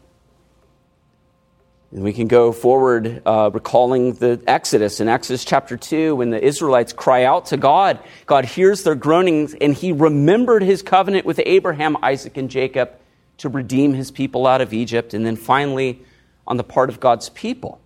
And 1.91 2.03
we 2.03 2.11
can 2.11 2.27
go 2.27 2.51
forward 2.51 3.21
uh, 3.25 3.51
recalling 3.53 4.15
the 4.15 4.41
Exodus 4.47 4.99
in 4.99 5.07
Exodus 5.07 5.45
chapter 5.45 5.77
2 5.77 6.15
when 6.15 6.29
the 6.31 6.43
Israelites 6.43 6.91
cry 6.91 7.23
out 7.23 7.45
to 7.47 7.57
God. 7.57 7.99
God 8.25 8.43
hears 8.43 8.83
their 8.83 8.95
groanings 8.95 9.53
and 9.61 9.73
he 9.73 9.93
remembered 9.93 10.63
his 10.63 10.81
covenant 10.81 11.25
with 11.25 11.39
Abraham, 11.45 11.95
Isaac, 12.03 12.35
and 12.35 12.49
Jacob 12.49 12.91
to 13.37 13.47
redeem 13.49 13.93
his 13.93 14.11
people 14.11 14.47
out 14.47 14.59
of 14.59 14.73
Egypt. 14.73 15.13
And 15.13 15.25
then 15.25 15.37
finally, 15.37 16.01
on 16.47 16.57
the 16.57 16.63
part 16.63 16.89
of 16.89 16.99
God's 16.99 17.29
people, 17.29 17.79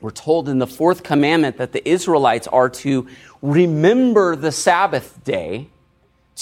we're 0.00 0.10
told 0.10 0.48
in 0.48 0.58
the 0.58 0.66
fourth 0.66 1.02
commandment 1.02 1.58
that 1.58 1.72
the 1.72 1.86
Israelites 1.86 2.46
are 2.46 2.70
to 2.70 3.06
remember 3.42 4.34
the 4.34 4.52
Sabbath 4.52 5.22
day 5.24 5.68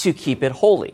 to 0.01 0.13
keep 0.13 0.43
it 0.43 0.51
holy. 0.51 0.93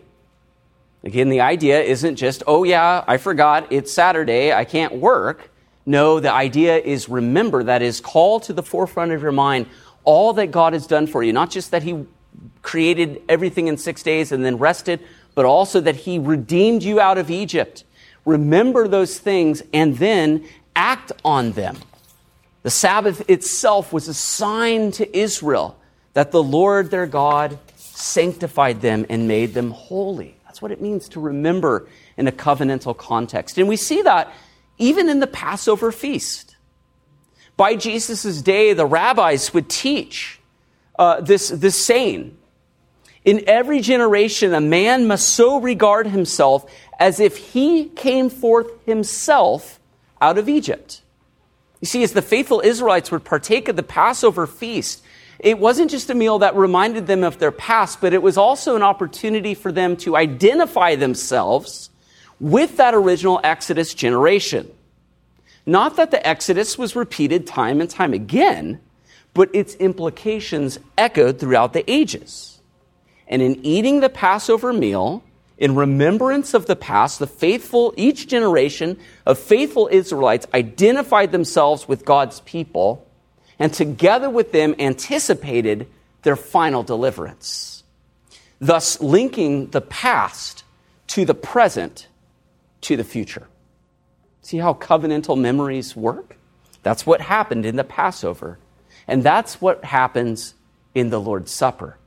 Again, 1.03 1.29
the 1.29 1.41
idea 1.41 1.81
isn't 1.81 2.15
just, 2.15 2.41
oh 2.47 2.63
yeah, 2.63 3.03
I 3.07 3.17
forgot, 3.17 3.71
it's 3.71 3.93
Saturday, 3.93 4.51
I 4.51 4.65
can't 4.65 4.95
work. 4.95 5.51
No, 5.85 6.19
the 6.19 6.31
idea 6.31 6.77
is 6.77 7.07
remember, 7.07 7.63
that 7.63 7.83
is, 7.83 8.01
call 8.01 8.39
to 8.41 8.53
the 8.53 8.63
forefront 8.63 9.11
of 9.11 9.21
your 9.21 9.31
mind 9.31 9.67
all 10.03 10.33
that 10.33 10.51
God 10.51 10.73
has 10.73 10.87
done 10.87 11.07
for 11.07 11.23
you. 11.23 11.33
Not 11.33 11.51
just 11.51 11.71
that 11.71 11.83
He 11.83 12.05
created 12.61 13.21
everything 13.29 13.67
in 13.67 13.77
six 13.77 14.01
days 14.01 14.31
and 14.31 14.43
then 14.43 14.57
rested, 14.57 14.99
but 15.35 15.45
also 15.45 15.79
that 15.81 15.95
He 15.95 16.17
redeemed 16.17 16.81
you 16.83 16.99
out 16.99 17.17
of 17.17 17.29
Egypt. 17.29 17.83
Remember 18.25 18.87
those 18.87 19.19
things 19.19 19.61
and 19.73 19.97
then 19.97 20.45
act 20.75 21.11
on 21.23 21.51
them. 21.51 21.77
The 22.63 22.71
Sabbath 22.71 23.29
itself 23.29 23.93
was 23.93 24.07
a 24.07 24.13
sign 24.13 24.91
to 24.93 25.17
Israel 25.17 25.77
that 26.13 26.31
the 26.31 26.41
Lord 26.41 26.89
their 26.89 27.05
God 27.05 27.59
sanctified 27.95 28.81
them 28.81 29.05
and 29.09 29.27
made 29.27 29.53
them 29.53 29.71
holy. 29.71 30.35
That's 30.45 30.61
what 30.61 30.71
it 30.71 30.81
means 30.81 31.09
to 31.09 31.19
remember 31.19 31.87
in 32.17 32.27
a 32.27 32.31
covenantal 32.31 32.95
context. 32.95 33.57
And 33.57 33.67
we 33.67 33.77
see 33.77 34.01
that 34.01 34.31
even 34.77 35.09
in 35.09 35.19
the 35.19 35.27
Passover 35.27 35.91
feast. 35.91 36.55
By 37.57 37.75
Jesus' 37.75 38.41
day, 38.41 38.73
the 38.73 38.85
rabbis 38.85 39.53
would 39.53 39.69
teach 39.69 40.39
uh, 40.97 41.21
this, 41.21 41.49
this 41.49 41.75
saying 41.75 42.37
In 43.23 43.43
every 43.47 43.81
generation, 43.81 44.53
a 44.53 44.61
man 44.61 45.07
must 45.07 45.29
so 45.29 45.59
regard 45.59 46.07
himself 46.07 46.69
as 46.99 47.19
if 47.19 47.37
he 47.37 47.85
came 47.85 48.29
forth 48.29 48.69
himself 48.85 49.79
out 50.21 50.37
of 50.37 50.49
Egypt. 50.49 51.01
You 51.81 51.87
see, 51.87 52.03
as 52.03 52.13
the 52.13 52.21
faithful 52.21 52.61
Israelites 52.61 53.11
would 53.11 53.23
partake 53.23 53.67
of 53.67 53.75
the 53.75 53.83
Passover 53.83 54.47
feast, 54.47 55.03
it 55.39 55.59
wasn't 55.59 55.91
just 55.91 56.09
a 56.09 56.15
meal 56.15 56.39
that 56.39 56.55
reminded 56.55 57.07
them 57.07 57.23
of 57.23 57.39
their 57.39 57.51
past, 57.51 58.01
but 58.01 58.13
it 58.13 58.21
was 58.21 58.37
also 58.37 58.75
an 58.75 58.83
opportunity 58.83 59.53
for 59.53 59.71
them 59.71 59.97
to 59.97 60.15
identify 60.15 60.95
themselves 60.95 61.89
with 62.39 62.77
that 62.77 62.93
original 62.93 63.39
Exodus 63.43 63.93
generation. 63.93 64.69
Not 65.65 65.95
that 65.97 66.11
the 66.11 66.25
Exodus 66.25 66.77
was 66.77 66.95
repeated 66.95 67.47
time 67.47 67.81
and 67.81 67.89
time 67.89 68.13
again, 68.13 68.79
but 69.33 69.49
its 69.53 69.75
implications 69.75 70.79
echoed 70.97 71.39
throughout 71.39 71.73
the 71.73 71.89
ages. 71.91 72.61
And 73.27 73.41
in 73.41 73.65
eating 73.65 73.99
the 73.99 74.09
Passover 74.09 74.71
meal, 74.71 75.23
in 75.57 75.75
remembrance 75.75 76.53
of 76.53 76.65
the 76.67 76.75
past, 76.75 77.19
the 77.19 77.27
faithful, 77.27 77.93
each 77.97 78.27
generation 78.27 78.97
of 79.25 79.39
faithful 79.39 79.89
Israelites 79.91 80.45
identified 80.53 81.31
themselves 81.31 81.87
with 81.87 82.05
God's 82.05 82.41
people 82.41 83.05
and 83.59 83.73
together 83.73 84.29
with 84.29 84.51
them 84.51 84.75
anticipated 84.79 85.87
their 86.23 86.35
final 86.35 86.83
deliverance, 86.83 87.83
thus 88.59 88.99
linking 89.01 89.67
the 89.67 89.81
past 89.81 90.63
to 91.07 91.25
the 91.25 91.33
present 91.35 92.07
to 92.81 92.97
the 92.97 93.03
future. 93.03 93.47
See 94.41 94.57
how 94.57 94.73
covenantal 94.73 95.39
memories 95.39 95.95
work? 95.95 96.37
That's 96.83 97.05
what 97.05 97.21
happened 97.21 97.65
in 97.65 97.77
the 97.77 97.83
Passover. 97.83 98.59
And 99.07 99.23
that's 99.23 99.59
what 99.61 99.83
happens 99.83 100.53
in 100.93 101.09
the 101.09 101.19
Lord's 101.19 101.51
Supper. 101.51 101.97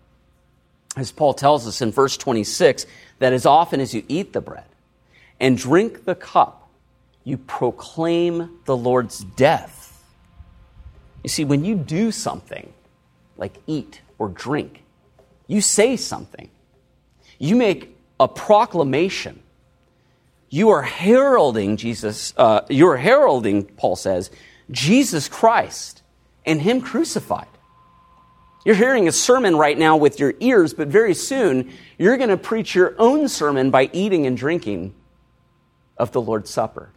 As 0.96 1.12
Paul 1.12 1.34
tells 1.34 1.66
us 1.66 1.80
in 1.80 1.92
verse 1.92 2.16
26, 2.16 2.86
that 3.18 3.32
as 3.32 3.46
often 3.46 3.80
as 3.80 3.94
you 3.94 4.04
eat 4.08 4.32
the 4.32 4.40
bread 4.40 4.64
and 5.40 5.56
drink 5.56 6.04
the 6.04 6.14
cup, 6.14 6.68
you 7.24 7.36
proclaim 7.36 8.58
the 8.64 8.76
Lord's 8.76 9.18
death. 9.18 9.77
You 11.22 11.28
see, 11.28 11.44
when 11.44 11.64
you 11.64 11.74
do 11.74 12.10
something 12.12 12.72
like 13.36 13.54
eat 13.66 14.00
or 14.18 14.28
drink, 14.28 14.82
you 15.46 15.60
say 15.60 15.96
something, 15.96 16.50
you 17.38 17.56
make 17.56 17.96
a 18.20 18.28
proclamation. 18.28 19.42
You 20.50 20.70
are 20.70 20.82
heralding 20.82 21.76
Jesus, 21.76 22.32
uh, 22.36 22.62
you're 22.68 22.96
heralding, 22.96 23.64
Paul 23.64 23.96
says, 23.96 24.30
Jesus 24.70 25.28
Christ 25.28 26.02
and 26.46 26.60
Him 26.60 26.80
crucified. 26.80 27.46
You're 28.64 28.74
hearing 28.74 29.08
a 29.08 29.12
sermon 29.12 29.56
right 29.56 29.78
now 29.78 29.96
with 29.96 30.18
your 30.18 30.34
ears, 30.40 30.74
but 30.74 30.88
very 30.88 31.14
soon 31.14 31.72
you're 31.96 32.16
going 32.16 32.30
to 32.30 32.36
preach 32.36 32.74
your 32.74 32.94
own 32.98 33.28
sermon 33.28 33.70
by 33.70 33.88
eating 33.92 34.26
and 34.26 34.36
drinking 34.36 34.94
of 35.96 36.12
the 36.12 36.20
Lord's 36.20 36.50
Supper. 36.50 36.90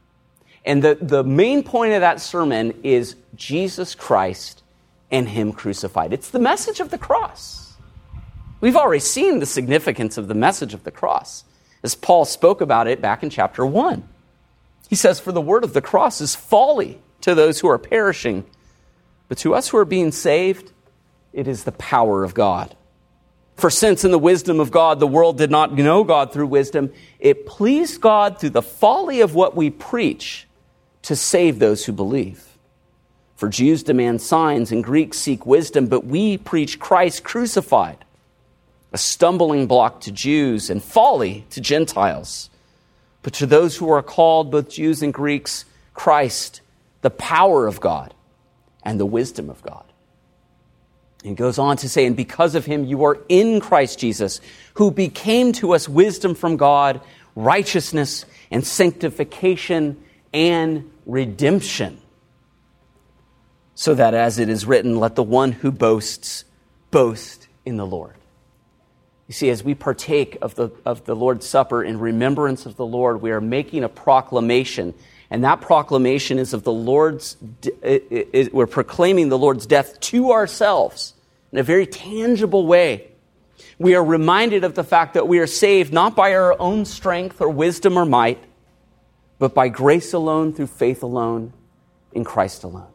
And 0.65 0.83
the, 0.83 0.97
the 1.01 1.23
main 1.23 1.63
point 1.63 1.93
of 1.93 2.01
that 2.01 2.21
sermon 2.21 2.79
is 2.83 3.15
Jesus 3.35 3.95
Christ 3.95 4.61
and 5.09 5.27
Him 5.27 5.51
crucified. 5.51 6.13
It's 6.13 6.29
the 6.29 6.39
message 6.39 6.79
of 6.79 6.89
the 6.89 6.97
cross. 6.97 7.73
We've 8.61 8.75
already 8.75 8.99
seen 8.99 9.39
the 9.39 9.45
significance 9.45 10.17
of 10.17 10.27
the 10.27 10.35
message 10.35 10.73
of 10.73 10.83
the 10.83 10.91
cross, 10.91 11.43
as 11.81 11.95
Paul 11.95 12.25
spoke 12.25 12.61
about 12.61 12.87
it 12.87 13.01
back 13.01 13.23
in 13.23 13.31
chapter 13.31 13.65
1. 13.65 14.07
He 14.87 14.95
says, 14.95 15.19
For 15.19 15.31
the 15.31 15.41
word 15.41 15.63
of 15.63 15.73
the 15.73 15.81
cross 15.81 16.21
is 16.21 16.35
folly 16.35 17.01
to 17.21 17.33
those 17.33 17.59
who 17.59 17.67
are 17.67 17.79
perishing, 17.79 18.45
but 19.27 19.39
to 19.39 19.55
us 19.55 19.69
who 19.69 19.77
are 19.77 19.85
being 19.85 20.11
saved, 20.11 20.71
it 21.33 21.47
is 21.47 21.63
the 21.63 21.71
power 21.71 22.23
of 22.23 22.33
God. 22.33 22.75
For 23.55 23.69
since 23.69 24.03
in 24.03 24.11
the 24.11 24.19
wisdom 24.19 24.59
of 24.59 24.71
God 24.71 24.99
the 24.99 25.07
world 25.07 25.37
did 25.37 25.51
not 25.51 25.73
know 25.73 26.03
God 26.03 26.31
through 26.31 26.47
wisdom, 26.47 26.91
it 27.19 27.45
pleased 27.45 28.01
God 28.01 28.39
through 28.39 28.51
the 28.51 28.61
folly 28.61 29.21
of 29.21 29.33
what 29.33 29.55
we 29.55 29.69
preach 29.69 30.47
to 31.03 31.15
save 31.15 31.59
those 31.59 31.85
who 31.85 31.91
believe. 31.91 32.47
For 33.35 33.49
Jews 33.49 33.81
demand 33.81 34.21
signs 34.21 34.71
and 34.71 34.83
Greeks 34.83 35.17
seek 35.17 35.45
wisdom, 35.45 35.87
but 35.87 36.05
we 36.05 36.37
preach 36.37 36.79
Christ 36.79 37.23
crucified, 37.23 38.05
a 38.91 38.97
stumbling 38.97 39.65
block 39.65 40.01
to 40.01 40.11
Jews 40.11 40.69
and 40.69 40.83
folly 40.83 41.45
to 41.49 41.59
Gentiles. 41.59 42.49
But 43.23 43.33
to 43.33 43.45
those 43.45 43.77
who 43.77 43.89
are 43.89 44.03
called, 44.03 44.51
both 44.51 44.69
Jews 44.69 45.01
and 45.01 45.13
Greeks, 45.13 45.65
Christ, 45.93 46.61
the 47.01 47.09
power 47.09 47.67
of 47.67 47.79
God 47.79 48.13
and 48.83 48.99
the 48.99 49.05
wisdom 49.05 49.49
of 49.49 49.61
God. 49.63 49.85
He 51.23 51.33
goes 51.33 51.59
on 51.59 51.77
to 51.77 51.89
say, 51.89 52.05
And 52.05 52.15
because 52.15 52.55
of 52.55 52.65
him, 52.65 52.85
you 52.85 53.03
are 53.05 53.19
in 53.29 53.59
Christ 53.59 53.99
Jesus, 53.99 54.41
who 54.75 54.91
became 54.91 55.51
to 55.53 55.73
us 55.73 55.87
wisdom 55.87 56.33
from 56.33 56.57
God, 56.57 57.01
righteousness 57.35 58.25
and 58.49 58.65
sanctification 58.65 60.03
and 60.33 60.90
redemption. 61.05 61.99
So 63.75 63.95
that 63.95 64.13
as 64.13 64.37
it 64.37 64.49
is 64.49 64.65
written, 64.65 64.99
let 64.99 65.15
the 65.15 65.23
one 65.23 65.51
who 65.51 65.71
boasts 65.71 66.45
boast 66.91 67.47
in 67.65 67.77
the 67.77 67.85
Lord. 67.85 68.15
You 69.27 69.33
see, 69.33 69.49
as 69.49 69.63
we 69.63 69.75
partake 69.75 70.37
of 70.41 70.55
the, 70.55 70.71
of 70.85 71.05
the 71.05 71.15
Lord's 71.15 71.47
Supper 71.47 71.83
in 71.83 71.99
remembrance 71.99 72.65
of 72.65 72.75
the 72.75 72.85
Lord, 72.85 73.21
we 73.21 73.31
are 73.31 73.39
making 73.39 73.83
a 73.83 73.89
proclamation. 73.89 74.93
And 75.29 75.45
that 75.45 75.61
proclamation 75.61 76.37
is 76.37 76.53
of 76.53 76.63
the 76.63 76.71
Lord's, 76.73 77.37
it, 77.81 78.07
it, 78.33 78.53
we're 78.53 78.67
proclaiming 78.67 79.29
the 79.29 79.37
Lord's 79.37 79.65
death 79.65 79.99
to 80.01 80.31
ourselves 80.31 81.13
in 81.53 81.59
a 81.59 81.63
very 81.63 81.87
tangible 81.87 82.67
way. 82.67 83.07
We 83.79 83.95
are 83.95 84.03
reminded 84.03 84.65
of 84.65 84.75
the 84.75 84.83
fact 84.83 85.13
that 85.13 85.27
we 85.27 85.39
are 85.39 85.47
saved 85.47 85.93
not 85.93 86.15
by 86.15 86.33
our 86.33 86.59
own 86.59 86.83
strength 86.83 87.39
or 87.39 87.49
wisdom 87.49 87.97
or 87.97 88.05
might, 88.05 88.43
but 89.41 89.55
by 89.55 89.69
grace 89.69 90.13
alone, 90.13 90.53
through 90.53 90.67
faith 90.67 91.01
alone, 91.01 91.51
in 92.13 92.23
Christ 92.23 92.63
alone. 92.63 92.91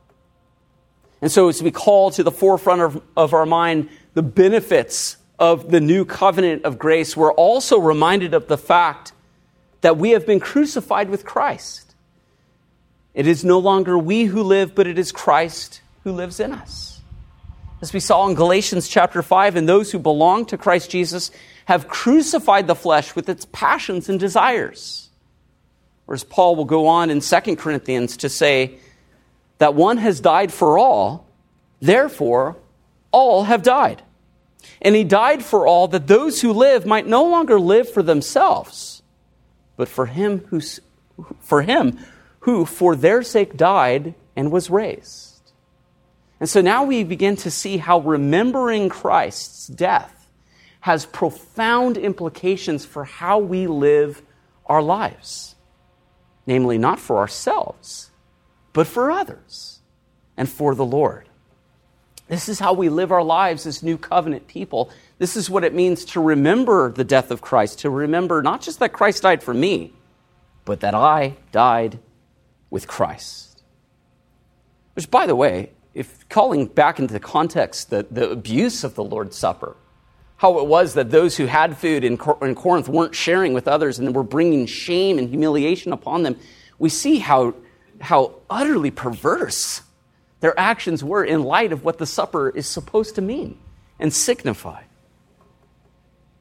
And 1.21 1.33
so, 1.33 1.49
as 1.49 1.61
we 1.61 1.73
call 1.73 2.13
to 2.13 2.23
the 2.23 2.31
forefront 2.31 2.83
of, 2.83 3.03
of 3.17 3.35
our 3.35 3.45
mind 3.45 3.89
the 4.15 4.23
benefits 4.23 5.17
of 5.41 5.73
the 5.73 5.81
new 5.81 6.05
covenant 6.05 6.65
of 6.65 6.79
grace, 6.79 7.17
we're 7.17 7.33
also 7.33 7.81
reminded 7.81 8.33
of 8.33 8.47
the 8.47 8.57
fact 8.57 9.13
that 9.81 9.97
we 9.97 10.11
have 10.11 10.25
been 10.25 10.39
crucified 10.39 11.11
with 11.11 11.25
Christ. 11.25 11.97
It 13.13 13.27
is 13.27 13.45
no 13.45 13.59
longer 13.59 13.99
we 13.99 14.27
who 14.27 14.45
live, 14.45 14.73
but 14.77 14.87
it 14.87 15.01
is 15.01 15.11
Christ 15.11 15.81
who 16.05 16.13
lives 16.13 16.39
in 16.39 16.53
us. 16.53 17.01
As 17.83 17.93
we 17.93 17.99
saw 17.99 18.29
in 18.29 18.37
Galatians 18.37 18.87
chapter 18.87 19.21
5, 19.21 19.57
and 19.57 19.69
those 19.69 19.91
who 19.91 19.99
belong 19.99 20.47
to 20.47 20.57
Christ 20.57 20.93
Jesus 20.93 21.33
have 21.65 21.89
crucified 21.89 22.69
the 22.69 22.77
flesh 22.77 23.17
with 23.17 23.29
its 23.29 23.49
passions 23.51 24.09
and 24.09 24.21
desires. 24.21 25.06
Whereas 26.07 26.25
Paul 26.25 26.57
will 26.57 26.65
go 26.65 26.87
on 26.87 27.11
in 27.11 27.21
2 27.21 27.57
Corinthians 27.57 28.17
to 28.19 28.29
say 28.29 28.79
that 29.59 29.75
one 29.75 29.99
has 29.99 30.21
died 30.21 30.53
for 30.53 30.79
all, 30.79 31.27
therefore 31.81 32.57
all 33.11 33.45
have 33.45 33.63
died. 33.63 34.03
And 34.81 34.95
he 34.95 35.05
died 35.05 35.45
for 35.45 35.67
all 35.67 35.89
that 35.89 36.07
those 36.07 36.41
who 36.41 36.53
live 36.53 36.87
might 36.87 37.07
no 37.07 37.25
longer 37.25 37.59
live 37.59 37.91
for 37.91 38.03
themselves, 38.03 39.03
but 39.77 39.89
for 39.89 40.07
him 40.07 40.41
who, 40.49 40.61
for 41.41 41.63
him 41.63 41.99
who 42.41 42.65
for 42.65 42.95
their 42.95 43.23
sake 43.23 43.57
died 43.57 44.15
and 44.37 44.53
was 44.53 44.71
raised. 44.71 45.53
And 46.39 46.49
so 46.49 46.61
now 46.61 46.85
we 46.85 47.03
begin 47.03 47.37
to 47.37 47.51
see 47.51 47.79
how 47.79 47.99
remembering 48.01 48.89
Christ's 48.89 49.67
death 49.67 50.29
has 50.81 51.07
profound 51.07 51.97
implications 51.97 52.85
for 52.85 53.05
how 53.05 53.39
we 53.39 53.67
live 53.67 54.23
our 54.67 54.83
lives 54.83 55.56
namely, 56.47 56.79
not 56.79 56.99
for 56.99 57.19
ourselves, 57.19 58.11
but 58.73 58.87
for 58.87 59.11
others 59.11 59.81
and 60.37 60.49
for 60.49 60.75
the 60.75 60.85
Lord. 60.85 61.29
This 62.29 62.49
is 62.49 62.59
how 62.59 62.73
we 62.73 62.89
live 62.89 63.13
our 63.13 63.23
lives 63.23 63.67
as 63.67 63.83
new 63.83 63.97
covenant 63.97 64.49
people. 64.49 64.91
This 65.19 65.37
is 65.37 65.49
what 65.49 65.65
it 65.65 65.75
means 65.75 66.05
to 66.07 66.21
remember 66.21 66.91
the 66.91 67.05
death 67.05 67.31
of 67.31 67.41
Christ, 67.41 67.81
to 67.81 67.91
remember 67.91 68.43
not 68.43 68.61
just 68.61 68.81
that 68.81 68.93
Christ 68.93 69.23
died 69.23 69.43
for 69.43 69.55
me, 69.55 69.93
but 70.65 70.81
that 70.81 70.95
I 70.95 71.37
died 71.53 72.01
with 72.69 72.89
Christ. 72.89 73.63
Which, 74.95 75.11
by 75.11 75.27
the 75.27 75.37
way, 75.37 75.71
if 75.95 76.29
calling 76.29 76.67
back 76.67 76.99
into 76.99 77.15
the 77.15 77.21
context 77.21 77.91
the, 77.91 78.07
the 78.11 78.29
abuse 78.29 78.83
of 78.83 78.97
the 78.97 79.05
Lord's 79.05 79.37
Supper, 79.37 79.77
how 80.37 80.59
it 80.59 80.67
was 80.67 80.95
that 80.95 81.11
those 81.11 81.37
who 81.37 81.47
had 81.47 81.79
food 81.79 82.05
in, 82.05 82.19
in 82.43 82.55
Corinth 82.55 82.89
weren't 82.89 83.15
sharing 83.15 83.55
with 83.55 83.67
others 83.67 83.99
and 83.99 84.15
were 84.15 84.23
bringing 84.23 84.67
shame 84.67 85.19
and 85.19 85.29
humiliation 85.29 85.93
upon 85.93 86.23
them, 86.23 86.37
we 86.79 86.89
see 86.89 87.19
how, 87.19 87.55
how 88.01 88.35
utterly 88.51 88.91
perverse 88.91 89.83
their 90.41 90.59
actions 90.59 91.03
were 91.03 91.25
in 91.25 91.43
light 91.43 91.73
of 91.73 91.85
what 91.85 91.99
the 91.99 92.07
supper 92.07 92.51
is 92.51 92.67
supposed 92.67 93.15
to 93.15 93.23
mean 93.23 93.59
and 93.99 94.13
signify. 94.13 94.83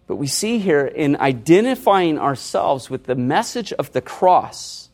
But 0.07 0.17
we 0.17 0.27
see 0.27 0.59
here 0.59 0.85
in 0.85 1.15
identifying 1.15 2.19
ourselves 2.19 2.89
with 2.89 3.05
the 3.05 3.15
message 3.15 3.71
of 3.73 3.93
the 3.93 4.01
cross, 4.01 4.89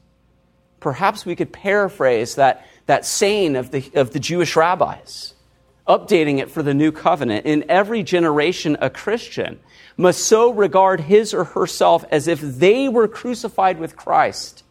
perhaps 0.79 1.25
we 1.25 1.35
could 1.35 1.51
paraphrase 1.51 2.35
that, 2.35 2.65
that 2.85 3.05
saying 3.05 3.55
of 3.55 3.71
the, 3.71 3.91
of 3.95 4.11
the 4.11 4.19
Jewish 4.19 4.55
rabbis 4.55 5.33
updating 5.87 6.39
it 6.39 6.49
for 6.49 6.63
the 6.63 6.73
new 6.73 6.91
covenant. 6.91 7.45
In 7.45 7.65
every 7.69 8.03
generation, 8.03 8.77
a 8.79 8.89
Christian 8.89 9.59
must 9.97 10.23
so 10.23 10.51
regard 10.51 11.01
his 11.01 11.33
or 11.33 11.43
herself 11.43 12.05
as 12.11 12.27
if 12.27 12.39
they 12.41 12.87
were 12.87 13.07
crucified 13.07 13.79
with 13.79 13.95
Christ 13.95 14.63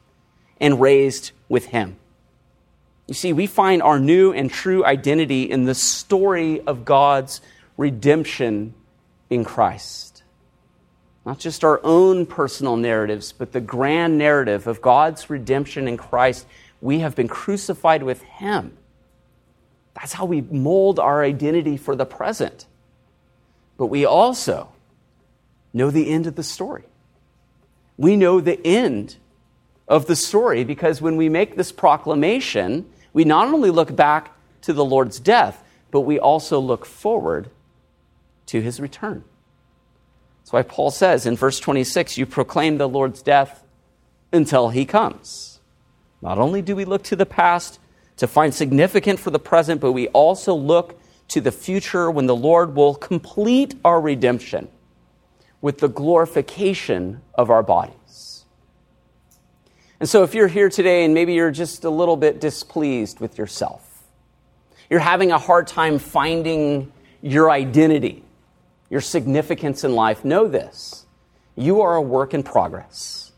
and 0.60 0.80
raised 0.80 1.32
with 1.48 1.66
him. 1.66 1.96
You 3.06 3.14
see, 3.14 3.32
we 3.32 3.46
find 3.46 3.82
our 3.82 3.98
new 3.98 4.32
and 4.32 4.50
true 4.50 4.84
identity 4.84 5.50
in 5.50 5.64
the 5.64 5.74
story 5.74 6.60
of 6.60 6.84
God's 6.84 7.40
redemption 7.76 8.74
in 9.28 9.44
Christ. 9.44 10.22
Not 11.26 11.38
just 11.38 11.64
our 11.64 11.80
own 11.82 12.24
personal 12.24 12.76
narratives, 12.76 13.32
but 13.32 13.52
the 13.52 13.60
grand 13.60 14.16
narrative 14.16 14.66
of 14.66 14.80
God's 14.80 15.28
redemption 15.28 15.88
in 15.88 15.96
Christ. 15.96 16.46
We 16.80 17.00
have 17.00 17.14
been 17.14 17.28
crucified 17.28 18.02
with 18.02 18.22
Him. 18.22 18.76
That's 20.00 20.14
how 20.14 20.24
we 20.24 20.40
mold 20.40 20.98
our 20.98 21.22
identity 21.22 21.76
for 21.76 21.94
the 21.94 22.06
present. 22.06 22.66
But 23.76 23.86
we 23.86 24.06
also 24.06 24.72
know 25.74 25.90
the 25.90 26.10
end 26.10 26.26
of 26.26 26.36
the 26.36 26.42
story. 26.42 26.84
We 27.98 28.16
know 28.16 28.40
the 28.40 28.58
end 28.66 29.16
of 29.86 30.06
the 30.06 30.16
story 30.16 30.64
because 30.64 31.02
when 31.02 31.16
we 31.16 31.28
make 31.28 31.56
this 31.56 31.70
proclamation, 31.70 32.90
we 33.12 33.24
not 33.24 33.48
only 33.48 33.70
look 33.70 33.94
back 33.94 34.32
to 34.62 34.72
the 34.72 34.84
Lord's 34.84 35.20
death, 35.20 35.62
but 35.90 36.00
we 36.00 36.18
also 36.18 36.58
look 36.60 36.86
forward 36.86 37.50
to 38.46 38.62
his 38.62 38.80
return. 38.80 39.22
That's 40.40 40.52
why 40.52 40.62
Paul 40.62 40.90
says 40.90 41.26
in 41.26 41.36
verse 41.36 41.60
26 41.60 42.16
you 42.16 42.24
proclaim 42.24 42.78
the 42.78 42.88
Lord's 42.88 43.20
death 43.20 43.62
until 44.32 44.70
he 44.70 44.86
comes. 44.86 45.60
Not 46.22 46.38
only 46.38 46.62
do 46.62 46.74
we 46.74 46.84
look 46.86 47.02
to 47.04 47.16
the 47.16 47.26
past, 47.26 47.78
to 48.20 48.26
find 48.26 48.54
significant 48.54 49.18
for 49.18 49.30
the 49.30 49.38
present, 49.38 49.80
but 49.80 49.92
we 49.92 50.06
also 50.08 50.54
look 50.54 51.00
to 51.28 51.40
the 51.40 51.50
future 51.50 52.10
when 52.10 52.26
the 52.26 52.36
Lord 52.36 52.76
will 52.76 52.94
complete 52.94 53.74
our 53.82 53.98
redemption 53.98 54.68
with 55.62 55.78
the 55.78 55.88
glorification 55.88 57.22
of 57.34 57.48
our 57.48 57.62
bodies. 57.62 58.44
And 60.00 60.06
so, 60.06 60.22
if 60.22 60.34
you're 60.34 60.48
here 60.48 60.68
today 60.68 61.06
and 61.06 61.14
maybe 61.14 61.32
you're 61.32 61.50
just 61.50 61.84
a 61.84 61.90
little 61.90 62.16
bit 62.16 62.42
displeased 62.42 63.20
with 63.20 63.38
yourself, 63.38 64.02
you're 64.90 65.00
having 65.00 65.32
a 65.32 65.38
hard 65.38 65.66
time 65.66 65.98
finding 65.98 66.92
your 67.22 67.50
identity, 67.50 68.22
your 68.90 69.00
significance 69.00 69.82
in 69.82 69.94
life, 69.94 70.26
know 70.26 70.46
this. 70.46 71.06
You 71.56 71.80
are 71.80 71.96
a 71.96 72.02
work 72.02 72.34
in 72.34 72.42
progress. 72.42 73.29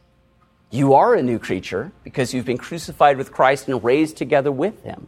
You 0.73 0.95
are 0.95 1.15
a 1.15 1.23
new 1.23 1.39
creature 1.39 1.93
because 2.03 2.33
you've 2.33 2.47
been 2.47 2.57
crucified 2.57 3.19
with 3.19 3.31
Christ 3.31 3.69
and 3.69 3.85
raised 3.85 4.17
together 4.17 4.51
with 4.51 4.83
him. 4.83 5.07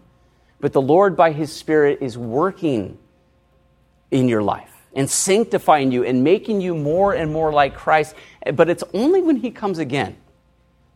But 0.61 0.74
the 0.74 0.83
Lord, 0.83 1.16
by 1.16 1.33
his 1.33 1.50
Spirit, 1.50 1.98
is 2.03 2.18
working 2.18 2.98
in 4.11 4.29
your 4.29 4.42
life 4.42 4.70
and 4.94 5.11
sanctifying 5.11 5.90
you 5.90 6.05
and 6.05 6.22
making 6.22 6.61
you 6.61 6.74
more 6.74 7.14
and 7.14 7.33
more 7.33 7.50
like 7.50 7.74
Christ. 7.74 8.14
But 8.55 8.68
it's 8.68 8.85
only 8.92 9.22
when 9.22 9.37
he 9.37 9.50
comes 9.50 9.79
again 9.79 10.16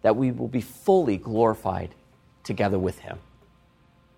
that 0.03 0.17
we 0.17 0.31
will 0.33 0.49
be 0.49 0.61
fully 0.61 1.17
glorified 1.17 1.95
together 2.45 2.79
with 2.79 2.99
him. 2.99 3.19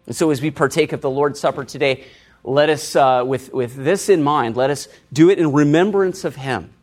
And 0.06 0.16
so, 0.16 0.30
as 0.30 0.42
we 0.42 0.50
partake 0.50 0.92
of 0.92 1.00
the 1.00 1.10
Lord's 1.10 1.38
Supper 1.38 1.64
today, 1.64 2.06
let 2.42 2.68
us, 2.68 2.96
uh, 2.96 3.22
with, 3.24 3.52
with 3.52 3.76
this 3.76 4.08
in 4.08 4.24
mind, 4.24 4.56
let 4.56 4.70
us 4.70 4.88
do 5.12 5.30
it 5.30 5.38
in 5.38 5.52
remembrance 5.52 6.24
of 6.24 6.34
him 6.34 6.74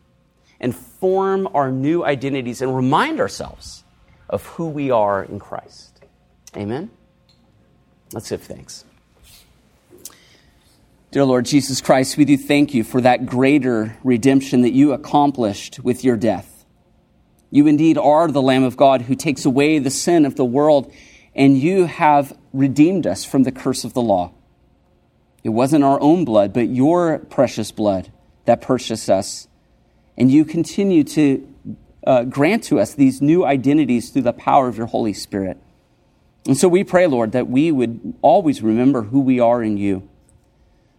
and 0.58 0.74
form 1.00 1.48
our 1.54 1.70
new 1.70 2.04
identities 2.04 2.62
and 2.62 2.74
remind 2.74 3.20
ourselves 3.20 3.84
of 4.28 4.44
who 4.46 4.68
we 4.68 4.90
are 4.90 5.22
in 5.22 5.38
Christ. 5.38 6.04
Amen? 6.56 6.90
Let's 8.12 8.30
give 8.30 8.42
thanks. 8.42 8.84
Dear 11.10 11.24
Lord 11.24 11.46
Jesus 11.46 11.80
Christ, 11.80 12.18
we 12.18 12.24
do 12.24 12.36
thank 12.36 12.74
you 12.74 12.84
for 12.84 13.00
that 13.00 13.24
greater 13.24 13.96
redemption 14.04 14.60
that 14.62 14.72
you 14.72 14.92
accomplished 14.92 15.80
with 15.80 16.04
your 16.04 16.16
death. 16.16 16.66
You 17.50 17.66
indeed 17.66 17.96
are 17.96 18.28
the 18.28 18.42
Lamb 18.42 18.64
of 18.64 18.76
God 18.76 19.02
who 19.02 19.14
takes 19.14 19.46
away 19.46 19.78
the 19.78 19.90
sin 19.90 20.26
of 20.26 20.36
the 20.36 20.44
world, 20.44 20.92
and 21.34 21.56
you 21.56 21.86
have 21.86 22.36
redeemed 22.52 23.06
us 23.06 23.24
from 23.24 23.44
the 23.44 23.52
curse 23.52 23.84
of 23.84 23.94
the 23.94 24.02
law. 24.02 24.32
It 25.42 25.50
wasn't 25.50 25.84
our 25.84 25.98
own 26.00 26.26
blood, 26.26 26.52
but 26.52 26.68
your 26.68 27.20
precious 27.20 27.72
blood 27.72 28.12
that 28.44 28.60
purchased 28.60 29.08
us. 29.08 29.48
And 30.18 30.30
you 30.30 30.44
continue 30.44 31.04
to 31.04 31.48
uh, 32.06 32.24
grant 32.24 32.64
to 32.64 32.80
us 32.80 32.94
these 32.94 33.22
new 33.22 33.46
identities 33.46 34.10
through 34.10 34.22
the 34.22 34.32
power 34.34 34.68
of 34.68 34.76
your 34.76 34.88
Holy 34.88 35.14
Spirit. 35.14 35.56
And 36.46 36.56
so 36.56 36.68
we 36.68 36.84
pray, 36.84 37.06
Lord, 37.06 37.32
that 37.32 37.48
we 37.48 37.70
would 37.70 38.14
always 38.20 38.62
remember 38.62 39.02
who 39.02 39.20
we 39.20 39.38
are 39.38 39.62
in 39.62 39.76
you. 39.76 40.08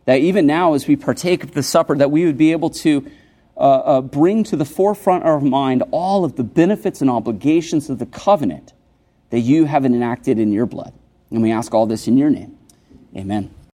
That 0.06 0.22
even 0.22 0.48
now, 0.48 0.74
as 0.74 0.88
we 0.88 0.96
partake 0.96 1.44
of 1.44 1.52
the 1.52 1.64
supper, 1.64 1.96
that 1.98 2.12
we 2.12 2.26
would 2.26 2.38
be 2.38 2.52
able 2.52 2.70
to 2.72 3.12
uh, 3.58 3.60
uh, 3.60 4.02
bring 4.02 4.44
to 4.46 4.56
the 4.56 4.66
forefront 4.66 5.24
of 5.24 5.30
our 5.30 5.42
mind 5.42 5.84
all 5.92 6.24
of 6.24 6.36
the 6.36 6.44
benefits 6.44 7.02
and 7.02 7.10
obligations 7.10 7.90
of 7.90 8.00
the 8.00 8.06
covenant 8.06 8.74
that 9.32 9.42
you 9.42 9.66
have 9.66 9.86
enacted 9.86 10.40
in 10.40 10.52
your 10.52 10.66
blood. 10.66 10.94
And 11.30 11.42
we 11.42 11.52
ask 11.52 11.74
all 11.74 11.86
this 11.86 12.08
in 12.08 12.18
your 12.18 12.30
name. 12.30 12.58
Amen. 13.16 13.54